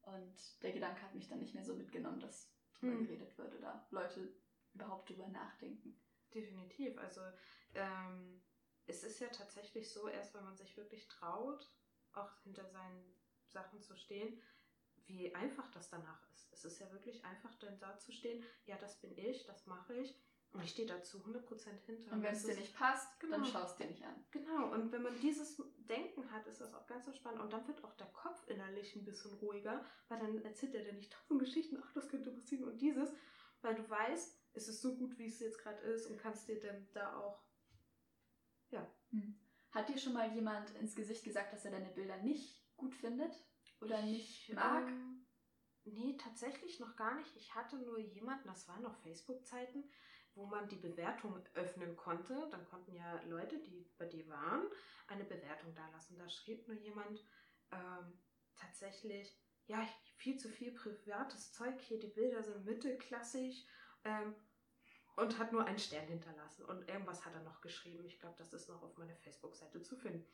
[0.01, 3.05] Und der Gedanke hat mich dann nicht mehr so mitgenommen, dass drüber mhm.
[3.05, 4.33] geredet wird oder Leute
[4.73, 5.99] überhaupt drüber nachdenken.
[6.33, 6.97] Definitiv.
[6.97, 7.21] Also
[7.73, 8.41] ähm,
[8.85, 11.71] es ist ja tatsächlich so, erst wenn man sich wirklich traut,
[12.13, 13.15] auch hinter seinen
[13.47, 14.41] Sachen zu stehen,
[15.05, 16.51] wie einfach das danach ist.
[16.53, 19.95] Es ist ja wirklich einfach, dann da zu stehen, ja, das bin ich, das mache
[19.95, 20.19] ich.
[20.51, 22.11] Und ich stehe dazu 100% hinter.
[22.11, 23.37] Und wenn es dir nicht passt, genau.
[23.37, 24.15] dann schaust du dir nicht an.
[24.31, 27.39] Genau, und wenn man dieses Denken hat, ist das auch ganz entspannt.
[27.39, 30.93] Und dann wird auch der Kopf innerlich ein bisschen ruhiger, weil dann erzählt er dir
[30.93, 33.13] nicht tausend Geschichten, ach, das könnte passieren und dieses,
[33.61, 36.59] weil du weißt, es ist so gut, wie es jetzt gerade ist und kannst dir
[36.59, 37.43] dann da auch,
[38.71, 38.89] ja.
[39.11, 39.39] Hm.
[39.71, 43.35] Hat dir schon mal jemand ins Gesicht gesagt, dass er deine Bilder nicht gut findet
[43.81, 44.87] oder nicht mag?
[44.87, 45.27] Ähm,
[45.85, 47.35] nee, tatsächlich noch gar nicht.
[47.35, 49.83] Ich hatte nur jemanden, das waren noch Facebook-Zeiten,
[50.35, 52.47] wo man die Bewertung öffnen konnte.
[52.51, 54.63] Dann konnten ja Leute, die bei dir waren,
[55.07, 56.17] eine Bewertung da lassen.
[56.17, 57.23] Da schrieb nur jemand
[57.71, 58.19] ähm,
[58.55, 59.37] tatsächlich,
[59.67, 59.87] ja,
[60.17, 63.67] viel zu viel privates Zeug hier, die Bilder sind mittelklassig
[64.03, 64.35] ähm,
[65.15, 66.65] und hat nur einen Stern hinterlassen.
[66.65, 68.05] Und irgendwas hat er noch geschrieben.
[68.05, 70.25] Ich glaube, das ist noch auf meiner Facebook-Seite zu finden.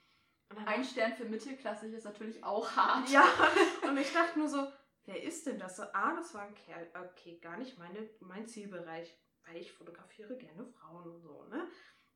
[0.65, 3.10] Ein Stern für mittelklassig ist natürlich auch hart.
[3.10, 3.25] Ja,
[3.88, 4.67] und ich dachte nur so,
[5.05, 5.79] wer ist denn das?
[5.79, 6.88] ah, das war ein Kerl.
[6.93, 11.69] Okay, gar nicht meine, mein Zielbereich weil ich fotografiere gerne Frauen und so, ne?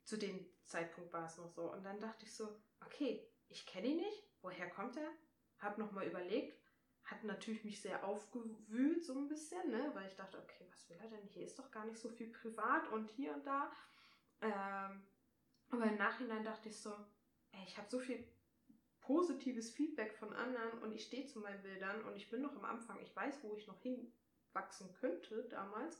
[0.04, 1.72] Zu dem Zeitpunkt war es noch so.
[1.72, 5.10] Und dann dachte ich so, okay, ich kenne ihn nicht, woher kommt er?
[5.60, 6.60] Hab nochmal überlegt,
[7.04, 9.92] hat natürlich mich sehr aufgewühlt, so ein bisschen, ne?
[9.94, 11.28] Weil ich dachte, okay, was will er denn?
[11.28, 13.72] Hier ist doch gar nicht so viel privat und hier und da.
[14.42, 15.06] Ähm,
[15.70, 16.92] aber im Nachhinein dachte ich so,
[17.52, 18.28] ey, ich habe so viel
[19.02, 22.65] positives Feedback von anderen und ich stehe zu meinen Bildern und ich bin noch am
[22.65, 26.00] Anfang, ich weiß, wo ich noch hinwachsen könnte damals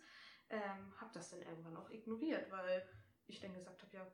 [0.50, 2.88] ähm, habe das dann irgendwann auch ignoriert, weil
[3.28, 4.12] ich dann gesagt habe, ja,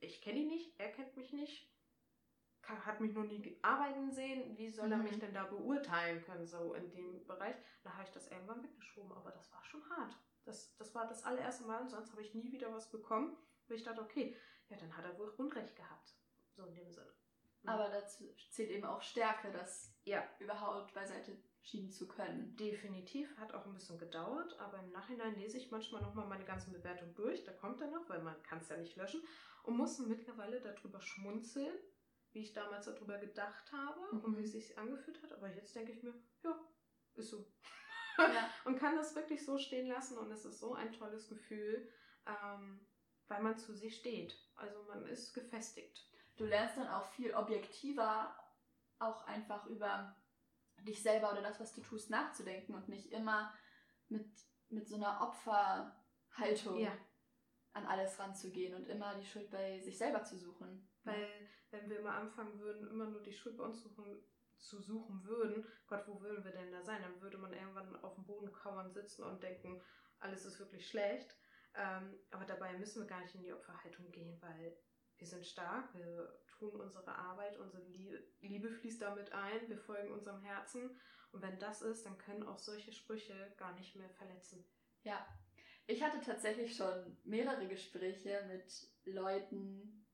[0.00, 1.72] ich kenne ihn nicht, er kennt mich nicht,
[2.62, 5.04] kann, hat mich noch nie arbeiten sehen, wie soll er mhm.
[5.04, 7.56] mich denn da beurteilen können, so in dem Bereich.
[7.82, 10.16] Da habe ich das irgendwann weggeschoben, aber das war schon hart.
[10.44, 13.36] Das, das war das allererste Mal und sonst habe ich nie wieder was bekommen,
[13.68, 14.36] wo ich dachte, okay,
[14.68, 16.16] ja, dann hat er wohl Unrecht gehabt.
[16.50, 17.12] So in dem Sinne.
[17.62, 17.68] Mhm.
[17.68, 20.24] Aber dazu zählt eben auch Stärke, das ja.
[20.38, 22.56] überhaupt beiseite schieben zu können.
[22.56, 26.72] Definitiv, hat auch ein bisschen gedauert, aber im Nachhinein lese ich manchmal nochmal meine ganzen
[26.72, 29.22] Bewertungen durch, da kommt er noch, weil man kann es ja nicht löschen
[29.62, 31.74] und muss mittlerweile darüber schmunzeln,
[32.32, 34.24] wie ich damals darüber gedacht habe mhm.
[34.24, 36.58] und wie es sich angefühlt hat, aber jetzt denke ich mir, ja,
[37.14, 37.46] ist so.
[38.18, 38.50] Ja.
[38.64, 41.88] und kann das wirklich so stehen lassen und es ist so ein tolles Gefühl,
[42.26, 42.86] ähm,
[43.28, 44.36] weil man zu sich steht.
[44.56, 46.06] Also man ist gefestigt.
[46.36, 48.36] Du lernst dann auch viel objektiver
[48.98, 50.16] auch einfach über
[50.84, 53.52] dich selber oder das, was du tust, nachzudenken und nicht immer
[54.08, 54.26] mit,
[54.68, 56.96] mit so einer Opferhaltung ja.
[57.72, 60.88] an alles ranzugehen und immer die Schuld bei sich selber zu suchen.
[61.04, 61.28] Weil
[61.70, 64.22] wenn wir immer anfangen würden, immer nur die Schuld bei uns suchen,
[64.58, 67.02] zu suchen würden, Gott, wo würden wir denn da sein?
[67.02, 69.82] Dann würde man irgendwann auf dem Boden kauern sitzen und denken,
[70.20, 71.36] alles ist wirklich schlecht.
[71.74, 74.76] Ähm, aber dabei müssen wir gar nicht in die Opferhaltung gehen, weil
[75.16, 77.82] wir sind stark, wir tun unsere Arbeit, unsere
[78.40, 80.96] Liebe fließt damit ein, wir folgen unserem Herzen.
[81.32, 84.64] Und wenn das ist, dann können auch solche Sprüche gar nicht mehr verletzen.
[85.02, 85.26] Ja,
[85.86, 90.06] ich hatte tatsächlich schon mehrere Gespräche mit Leuten,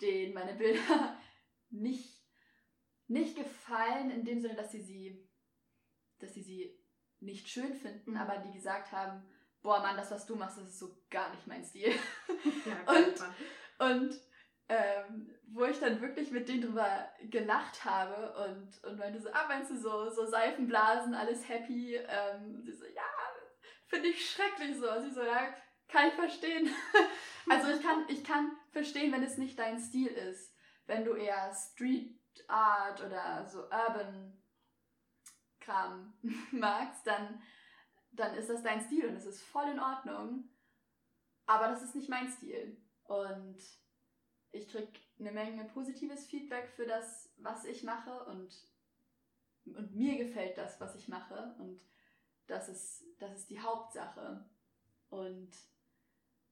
[0.00, 1.18] denen meine Bilder
[1.70, 2.22] nicht,
[3.08, 5.28] nicht gefallen, in dem Sinne, dass sie sie,
[6.18, 6.78] dass sie sie
[7.18, 8.16] nicht schön finden, mhm.
[8.16, 9.26] aber die gesagt haben,
[9.62, 11.92] boah Mann, das, was du machst, das ist so gar nicht mein Stil.
[12.66, 12.94] Ja,
[13.88, 14.20] und, und
[14.68, 19.46] ähm, wo ich dann wirklich mit denen drüber gelacht habe und, und meinte so, ah,
[19.48, 21.94] meinst du so, so Seifenblasen, alles happy?
[21.96, 23.02] Ähm, sie so, ja,
[23.86, 24.88] finde ich schrecklich so.
[24.88, 25.54] Also ich so, ja,
[25.88, 26.68] kann ich verstehen.
[27.48, 30.54] also ich kann, ich kann verstehen, wenn es nicht dein Stil ist.
[30.86, 32.16] Wenn du eher Street
[32.48, 34.42] Art oder so Urban
[35.60, 36.14] Kram
[36.50, 37.40] magst, dann,
[38.12, 40.50] dann ist das dein Stil und es ist voll in Ordnung.
[41.46, 42.80] Aber das ist nicht mein Stil.
[43.04, 43.58] Und
[44.50, 48.54] ich kriege eine Menge positives Feedback für das, was ich mache und,
[49.64, 51.80] und mir gefällt das, was ich mache und
[52.46, 54.44] das ist, das ist die Hauptsache.
[55.08, 55.50] Und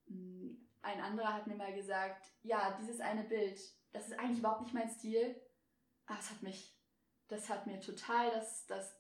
[0.07, 3.61] mm, ein anderer hat mir mal gesagt, ja, dieses eine Bild,
[3.93, 5.41] das ist eigentlich überhaupt nicht mein Stil,
[6.07, 6.77] aber es hat mich,
[7.29, 8.97] das hat mir total das, das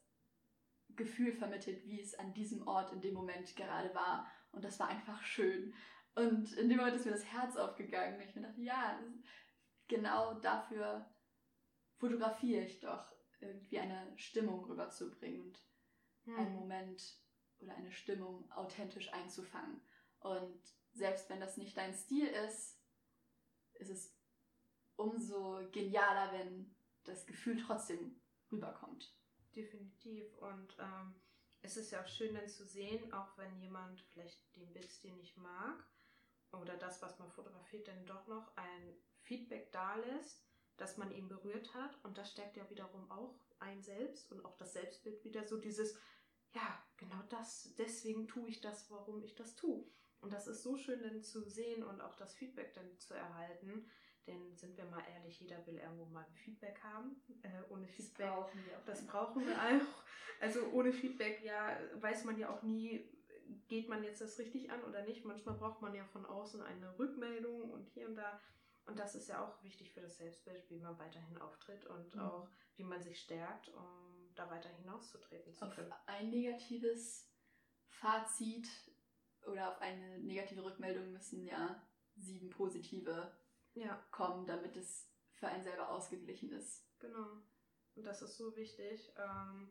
[0.96, 4.30] Gefühl vermittelt, wie es an diesem Ort in dem Moment gerade war.
[4.52, 5.74] Und das war einfach schön.
[6.14, 8.20] Und in dem Moment ist mir das Herz aufgegangen.
[8.20, 8.98] Ich mir dachte, ja,
[9.88, 11.08] genau dafür
[11.96, 15.58] fotografiere ich doch, irgendwie eine Stimmung rüberzubringen und
[16.24, 16.36] hm.
[16.36, 17.18] einen Moment
[17.58, 19.80] oder eine Stimmung authentisch einzufangen.
[20.20, 20.60] Und
[20.92, 22.80] selbst wenn das nicht dein Stil ist,
[23.74, 24.16] ist es
[24.96, 28.20] umso genialer, wenn das Gefühl trotzdem
[28.50, 29.14] rüberkommt.
[29.54, 30.34] Definitiv.
[30.38, 31.14] Und ähm,
[31.62, 35.36] es ist ja auch schön dann zu sehen, auch wenn jemand vielleicht den Bildstil nicht
[35.36, 35.84] mag,
[36.60, 40.44] oder das, was man fotografiert, denn doch noch ein Feedback da lässt,
[40.76, 41.98] dass man ihn berührt hat.
[42.04, 45.96] Und das stärkt ja wiederum auch ein selbst und auch das Selbstbild wieder so dieses,
[46.52, 49.84] ja, genau das, deswegen tue ich das, warum ich das tue.
[50.20, 53.90] Und das ist so schön dann zu sehen und auch das Feedback dann zu erhalten.
[54.26, 57.20] Denn sind wir mal ehrlich, jeder will irgendwo mal Feedback haben.
[57.42, 58.26] Äh, ohne Feedback.
[58.26, 58.84] Das brauchen wir auch.
[58.86, 60.04] Das brauchen wir auch.
[60.40, 63.06] Also ohne Feedback, ja, weiß man ja auch nie,
[63.68, 65.24] geht man jetzt das richtig an oder nicht.
[65.24, 68.40] Manchmal braucht man ja von außen eine Rückmeldung und hier und da.
[68.86, 72.20] Und das ist ja auch wichtig für das Selbstbild, wie man weiterhin auftritt und mhm.
[72.20, 75.92] auch wie man sich stärkt, um da weiter hinauszutreten zu können.
[75.92, 77.30] Auf ein negatives
[77.86, 78.68] Fazit
[79.46, 81.82] oder auf eine negative Rückmeldung müssen ja
[82.16, 83.32] sieben positive
[83.74, 84.02] ja.
[84.10, 86.86] kommen, damit es für einen selber ausgeglichen ist.
[86.98, 87.42] Genau.
[87.94, 89.12] Und das ist so wichtig.
[89.16, 89.70] Ähm,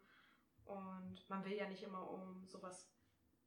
[0.65, 2.92] und man will ja nicht immer um sowas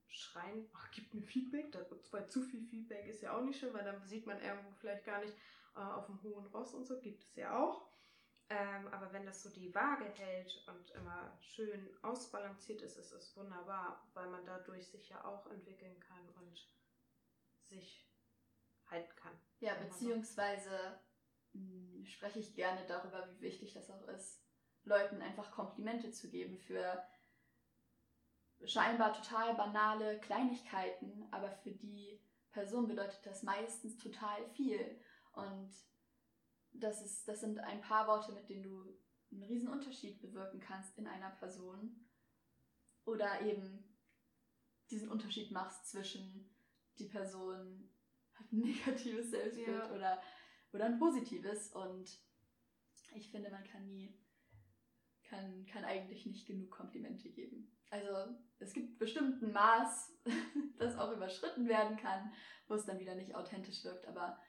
[0.08, 1.74] schreien, ach, gib mir Feedback.
[2.10, 5.04] weil zu viel Feedback ist ja auch nicht schön, weil dann sieht man irgendwo vielleicht
[5.04, 5.34] gar nicht
[5.74, 7.86] äh, auf dem hohen Ross und so, gibt es ja auch.
[8.48, 13.36] Ähm, aber wenn das so die Waage hält und immer schön ausbalanciert ist, ist es
[13.36, 16.68] wunderbar, weil man dadurch sich ja auch entwickeln kann und
[17.62, 18.08] sich
[18.88, 19.36] halten kann.
[19.58, 21.00] Ja, beziehungsweise
[21.54, 24.40] mh, hm, spreche ich gerne darüber, wie wichtig das auch ist,
[24.84, 27.02] Leuten einfach Komplimente zu geben für
[28.64, 35.00] scheinbar total banale Kleinigkeiten, aber für die Person bedeutet das meistens total viel.
[35.32, 35.70] Und
[36.72, 38.98] das, ist, das sind ein paar Worte, mit denen du
[39.30, 42.08] einen riesen Unterschied bewirken kannst in einer Person.
[43.04, 43.84] Oder eben
[44.90, 46.50] diesen Unterschied machst zwischen
[46.98, 47.90] die Person
[48.34, 49.92] hat ein negatives Selbstbild ja.
[49.92, 50.22] oder,
[50.72, 51.72] oder ein positives.
[51.72, 52.10] Und
[53.14, 54.18] ich finde, man kann nie,
[55.24, 57.75] kann, kann eigentlich nicht genug Komplimente geben.
[57.90, 60.12] Also es gibt bestimmt ein Maß,
[60.78, 62.32] das auch überschritten werden kann,
[62.66, 64.40] wo es dann wieder nicht authentisch wirkt, aber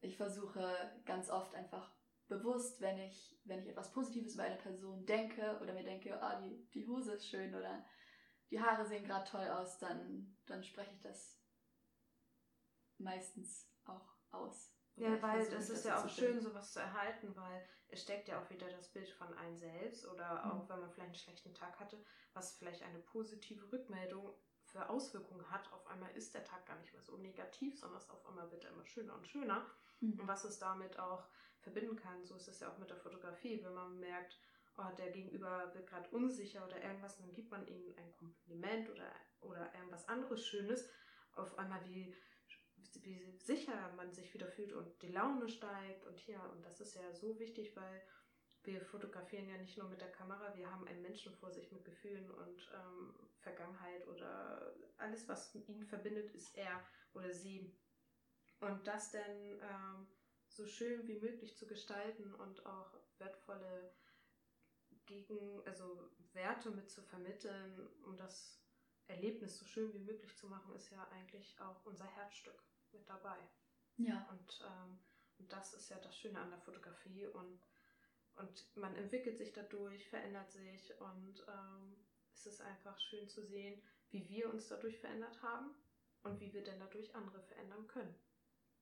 [0.00, 1.94] ich versuche ganz oft einfach
[2.28, 6.40] bewusst, wenn ich, wenn ich etwas Positives über eine Person denke oder mir denke, ah,
[6.40, 7.84] die, die Hose ist schön oder
[8.50, 11.40] die Haare sehen gerade toll aus, dann, dann spreche ich das
[12.98, 14.74] meistens auch aus.
[14.96, 18.50] Ja, weil das ist ja auch schön, sowas zu erhalten, weil es steckt ja auch
[18.50, 20.68] wieder das Bild von einem selbst oder auch mhm.
[20.68, 22.02] wenn man vielleicht einen schlechten Tag hatte,
[22.32, 25.70] was vielleicht eine positive Rückmeldung für Auswirkungen hat.
[25.72, 28.64] Auf einmal ist der Tag gar nicht mehr so negativ, sondern es auf einmal wird
[28.64, 29.66] er immer schöner und schöner.
[30.00, 30.20] Mhm.
[30.20, 31.24] Und was es damit auch
[31.60, 34.38] verbinden kann, so ist es ja auch mit der Fotografie, wenn man merkt,
[34.78, 39.12] oh, der Gegenüber wird gerade unsicher oder irgendwas, dann gibt man ihm ein Kompliment oder,
[39.42, 40.88] oder irgendwas anderes Schönes.
[41.34, 42.16] Auf einmal wie
[43.02, 46.40] wie sicher man sich wieder fühlt und die Laune steigt und hier.
[46.52, 48.02] Und das ist ja so wichtig, weil
[48.64, 51.84] wir fotografieren ja nicht nur mit der Kamera, wir haben einen Menschen vor sich mit
[51.84, 57.74] Gefühlen und ähm, Vergangenheit oder alles, was ihn verbindet, ist er oder sie.
[58.60, 60.06] Und das dann ähm,
[60.46, 63.92] so schön wie möglich zu gestalten und auch wertvolle
[65.06, 68.62] Gegen, also Werte mit zu vermitteln, um das
[69.08, 73.38] Erlebnis so schön wie möglich zu machen, ist ja eigentlich auch unser Herzstück mit dabei.
[73.96, 74.28] Ja.
[74.30, 74.98] Und, ähm,
[75.38, 77.60] und das ist ja das Schöne an der Fotografie und,
[78.36, 81.96] und man entwickelt sich dadurch, verändert sich und ähm,
[82.32, 85.74] es ist einfach schön zu sehen, wie wir uns dadurch verändert haben
[86.22, 88.14] und wie wir denn dadurch andere verändern können.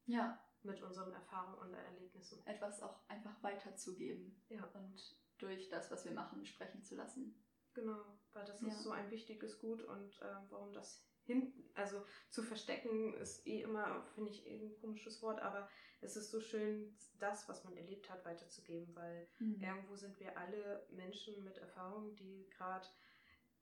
[0.07, 0.43] Ja.
[0.63, 2.45] Mit unseren Erfahrungen und Erlebnissen.
[2.47, 4.43] Etwas auch einfach weiterzugeben.
[4.49, 4.65] Ja.
[4.75, 7.35] Und durch das, was wir machen, sprechen zu lassen.
[7.73, 8.69] Genau, weil das ja.
[8.69, 13.63] ist so ein wichtiges Gut und äh, warum das hinten, also zu verstecken ist eh
[13.63, 15.69] immer, finde ich, eh ein komisches Wort, aber
[16.01, 19.63] es ist so schön, das, was man erlebt hat, weiterzugeben, weil mhm.
[19.63, 22.87] irgendwo sind wir alle Menschen mit Erfahrung, die gerade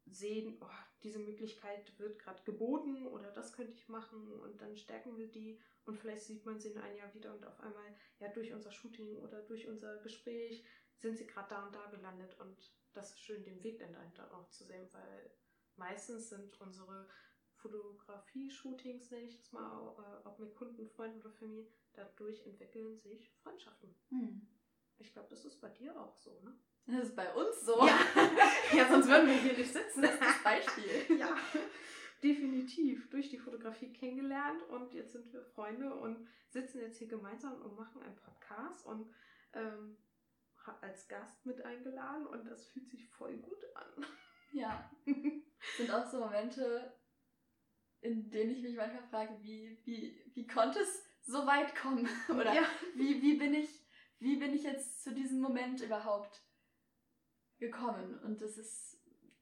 [0.07, 0.66] sehen, oh,
[1.02, 5.61] diese Möglichkeit wird gerade geboten oder das könnte ich machen und dann stärken wir die
[5.85, 8.72] und vielleicht sieht man sie in einem Jahr wieder und auf einmal, ja, durch unser
[8.72, 10.64] Shooting oder durch unser Gespräch
[10.96, 12.57] sind sie gerade da und da gelandet und
[12.94, 15.31] das ist schön, den Weg dann dahinter auch zu sehen, weil
[15.76, 17.09] meistens sind unsere
[17.58, 23.30] Fotografie-Shootings, nenne ich das mal, äh, ob mit Kunden, Freunden oder Familie, dadurch entwickeln sich
[23.42, 23.94] Freundschaften.
[24.10, 24.46] Hm.
[24.98, 26.58] Ich glaube, das ist bei dir auch so, ne?
[26.86, 27.86] Das ist bei uns so.
[27.86, 27.98] Ja,
[28.76, 30.02] ja sonst würden wir hier nicht sitzen.
[30.02, 31.18] Das ist das Beispiel.
[31.18, 31.36] ja,
[32.22, 33.11] definitiv.
[33.11, 37.76] Durch die Fotografie kennengelernt und jetzt sind wir Freunde und sitzen jetzt hier gemeinsam und
[37.76, 39.12] machen einen Podcast und
[39.52, 39.98] ähm,
[40.80, 44.06] als Gast mit eingeladen und das fühlt sich voll gut an.
[44.52, 44.90] Ja.
[45.76, 46.92] sind auch so Momente,
[48.01, 52.09] in denen ich mich manchmal frage, wie, wie, wie konnte es so weit kommen?
[52.28, 52.62] Oder ja.
[52.94, 53.68] wie, wie, bin ich,
[54.18, 56.42] wie bin ich jetzt zu diesem Moment überhaupt
[57.59, 58.18] gekommen?
[58.20, 59.01] Und das ist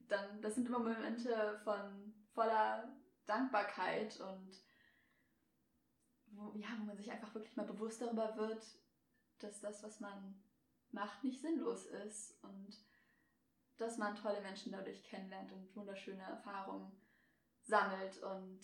[0.09, 2.97] dann, das sind immer Momente von voller
[3.27, 4.51] Dankbarkeit und
[6.29, 8.65] wo, ja, wo man sich einfach wirklich mal bewusst darüber wird,
[9.39, 10.43] dass das, was man
[10.91, 12.77] macht, nicht sinnlos ist und
[13.77, 16.93] dass man tolle Menschen dadurch kennenlernt und wunderschöne Erfahrungen
[17.67, 18.61] sammelt und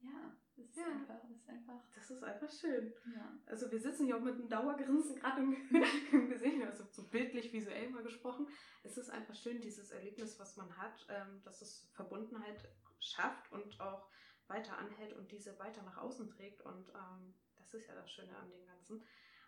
[0.00, 0.86] ja, das ist, Ja.
[0.86, 1.80] Einfach, das ist einfach.
[1.94, 2.92] Das ist einfach schön.
[3.14, 3.38] Ja.
[3.46, 5.56] Also wir sitzen hier auch mit einem Dauergrinsen gerade im,
[6.12, 8.48] im Gesicht, also so bildlich, visuell mal gesprochen.
[8.82, 12.68] Es ist einfach schön, dieses Erlebnis, was man hat, ähm, dass es Verbundenheit
[12.98, 14.08] schafft und auch
[14.48, 16.62] weiter anhält und diese weiter nach außen trägt.
[16.62, 19.02] Und ähm, das ist ja das Schöne an dem Ganzen.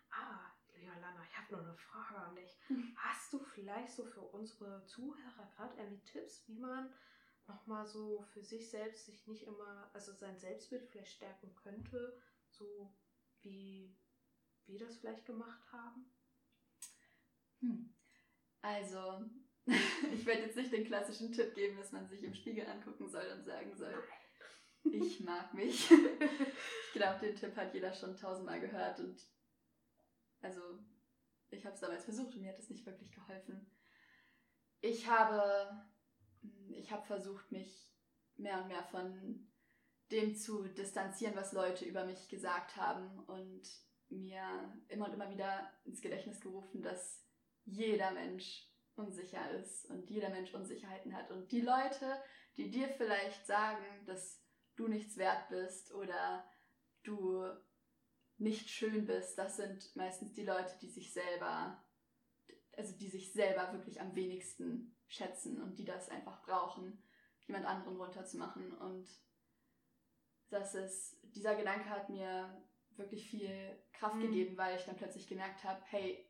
[0.09, 2.57] Aber, Jolana, ich habe noch eine Frage an dich.
[2.95, 6.93] Hast du vielleicht so für unsere Zuhörer gerade irgendwie Tipps, wie man
[7.47, 12.19] nochmal so für sich selbst sich nicht immer, also sein Selbstbild vielleicht stärken könnte,
[12.49, 12.93] so
[13.41, 13.95] wie
[14.65, 16.11] wir das vielleicht gemacht haben?
[17.59, 17.93] Hm.
[18.61, 19.23] Also,
[20.13, 23.27] ich werde jetzt nicht den klassischen Tipp geben, dass man sich im Spiegel angucken soll
[23.35, 23.93] und sagen soll,
[24.83, 25.89] ich mag mich.
[25.91, 29.19] ich glaube, den Tipp hat jeder schon tausendmal gehört und
[30.41, 30.61] also
[31.49, 33.71] ich habe es damals versucht und mir hat es nicht wirklich geholfen.
[34.81, 35.85] Ich habe,
[36.69, 37.91] ich habe versucht, mich
[38.37, 39.47] mehr und mehr von
[40.11, 43.63] dem zu distanzieren, was Leute über mich gesagt haben und
[44.09, 47.25] mir immer und immer wieder ins Gedächtnis gerufen, dass
[47.65, 51.31] jeder Mensch unsicher ist und jeder Mensch Unsicherheiten hat.
[51.31, 52.21] Und die Leute,
[52.57, 54.41] die dir vielleicht sagen, dass
[54.75, 56.47] du nichts wert bist oder
[57.03, 57.45] du
[58.37, 61.83] nicht schön bist, das sind meistens die Leute, die sich selber,
[62.77, 67.01] also die sich selber wirklich am wenigsten schätzen und die das einfach brauchen,
[67.47, 68.73] jemand anderen runterzumachen.
[68.77, 69.07] Und
[70.49, 72.65] das ist, dieser Gedanke hat mir
[72.97, 74.21] wirklich viel Kraft Mhm.
[74.21, 76.29] gegeben, weil ich dann plötzlich gemerkt habe, hey,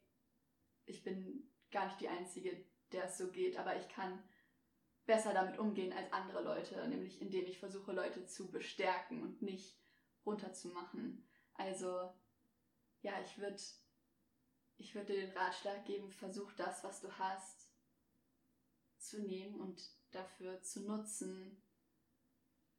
[0.85, 4.23] ich bin gar nicht die Einzige, der es so geht, aber ich kann
[5.05, 9.79] besser damit umgehen als andere Leute, nämlich indem ich versuche, Leute zu bestärken und nicht
[10.25, 11.27] runterzumachen.
[11.53, 12.11] Also,
[13.01, 13.57] ja, ich würde
[14.78, 17.71] ich würd dir den Ratschlag geben, versuch das, was du hast,
[18.97, 21.61] zu nehmen und dafür zu nutzen,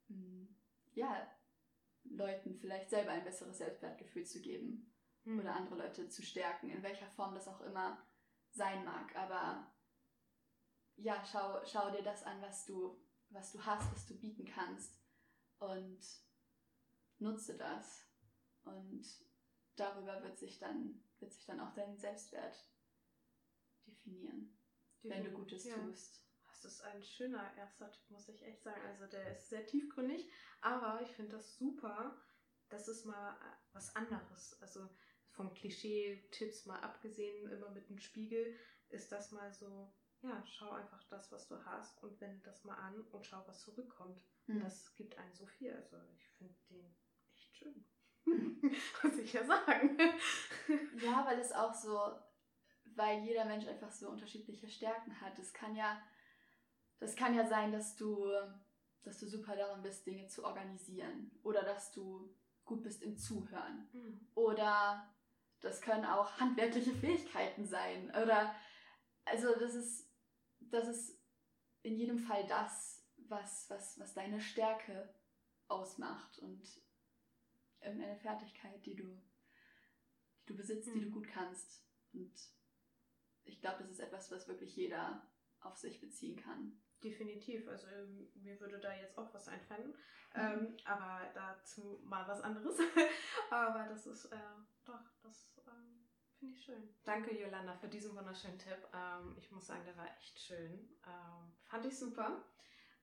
[0.07, 0.45] mm,
[0.93, 1.31] ja,
[2.03, 4.93] Leuten vielleicht selber ein besseres Selbstwertgefühl zu geben
[5.27, 5.39] Hm.
[5.39, 8.01] oder andere Leute zu stärken, in welcher Form das auch immer
[8.51, 9.13] sein mag.
[9.17, 9.69] Aber
[10.95, 12.97] ja, schau, schau dir das an, was du,
[13.29, 14.97] was du hast, was du bieten kannst
[15.59, 15.99] und
[17.19, 18.07] nutze das.
[18.63, 19.05] Und
[19.79, 22.69] darüber wird sich dann, wird sich dann auch dein Selbstwert
[23.85, 24.57] definieren,
[25.03, 25.75] wenn du Gutes Ja.
[25.75, 26.23] tust.
[26.47, 28.81] Das ist ein schöner erster Tipp, muss ich echt sagen.
[28.87, 30.29] Also der ist sehr tiefgründig,
[30.61, 32.19] aber ich finde das super.
[32.69, 33.37] Das ist mal
[33.73, 34.59] was anderes.
[34.61, 34.89] Also
[35.29, 38.57] vom Klischee-Tipps mal abgesehen, immer mit einem Spiegel,
[38.89, 42.75] ist das mal so, ja, schau einfach das, was du hast und wende das mal
[42.75, 44.21] an und schau, was zurückkommt.
[44.47, 44.61] Mhm.
[44.61, 45.73] das gibt einem so viel.
[45.73, 46.95] Also ich finde den
[47.35, 47.85] echt schön.
[49.03, 49.97] muss ich ja sagen.
[51.01, 51.99] Ja, weil es auch so,
[52.95, 55.37] weil jeder Mensch einfach so unterschiedliche Stärken hat.
[55.39, 56.01] Es kann ja,
[56.99, 58.29] das kann ja sein, dass du,
[59.03, 63.87] dass du super darin bist, Dinge zu organisieren oder dass du gut bist im Zuhören
[63.93, 64.27] Mhm.
[64.35, 65.09] oder
[65.61, 68.53] das können auch handwerkliche Fähigkeiten sein oder
[69.25, 70.11] also das ist
[70.59, 71.17] das ist
[71.83, 75.13] in jedem Fall das, was was was deine Stärke
[75.69, 76.61] ausmacht und
[77.87, 79.21] irgendeine Fertigkeit, die du
[80.43, 81.11] die du besitzt, die du Mhm.
[81.11, 81.83] gut kannst
[82.13, 82.33] und
[83.43, 85.25] ich glaube, das ist etwas, was wirklich jeder
[85.61, 86.79] auf sich beziehen kann.
[87.03, 87.67] Definitiv.
[87.67, 87.87] Also
[88.35, 89.93] mir würde da jetzt auch was einfallen.
[90.35, 92.77] Ähm, aber dazu mal was anderes.
[93.49, 94.37] aber das ist äh,
[94.85, 96.07] doch, das ähm,
[96.37, 96.95] finde ich schön.
[97.03, 98.87] Danke, Jolanda, für diesen wunderschönen Tipp.
[98.93, 100.89] Ähm, ich muss sagen, der war echt schön.
[101.05, 102.43] Ähm, fand ich super.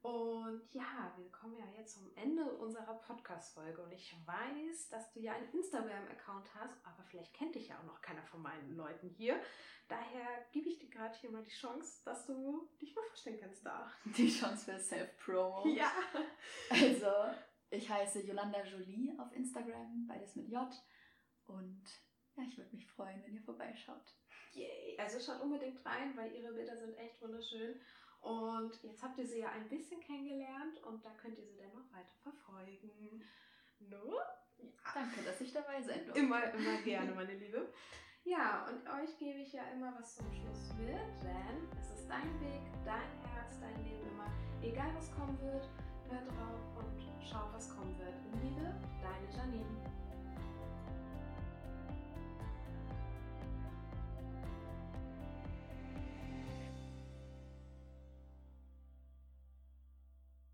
[0.05, 3.82] Und ja, wir kommen ja jetzt zum Ende unserer Podcast-Folge.
[3.82, 7.84] Und ich weiß, dass du ja einen Instagram-Account hast, aber vielleicht kennt dich ja auch
[7.84, 9.40] noch keiner von meinen Leuten hier.
[9.88, 13.64] Daher gebe ich dir gerade hier mal die Chance, dass du dich mal vorstellen kannst
[13.64, 13.90] da.
[14.05, 15.68] Die Chance für Self-Promo.
[15.68, 15.90] Ja.
[16.68, 17.11] Also,
[17.70, 20.68] ich heiße Yolanda Jolie auf Instagram, beides mit J.
[21.46, 21.82] Und
[22.36, 24.14] ja, ich würde mich freuen, wenn ihr vorbeischaut.
[24.52, 24.98] Yay.
[24.98, 27.80] Also schaut unbedingt rein, weil ihre Bilder sind echt wunderschön.
[28.24, 31.72] Und jetzt habt ihr sie ja ein bisschen kennengelernt und da könnt ihr sie dann
[31.74, 33.22] noch weiter verfolgen.
[33.80, 34.14] No?
[34.56, 34.72] Ja.
[34.94, 36.20] Danke, dass ich dabei sein durfte.
[36.20, 37.70] Immer, immer gerne, meine Liebe.
[38.24, 42.40] Ja, und euch gebe ich ja immer was zum Schluss mit, denn es ist dein
[42.40, 44.32] Weg, dein Herz, dein Leben immer.
[44.62, 45.68] Egal was kommen wird,
[46.08, 48.14] hör drauf und schau, was kommen wird.
[48.32, 50.03] In Liebe, deine Janine.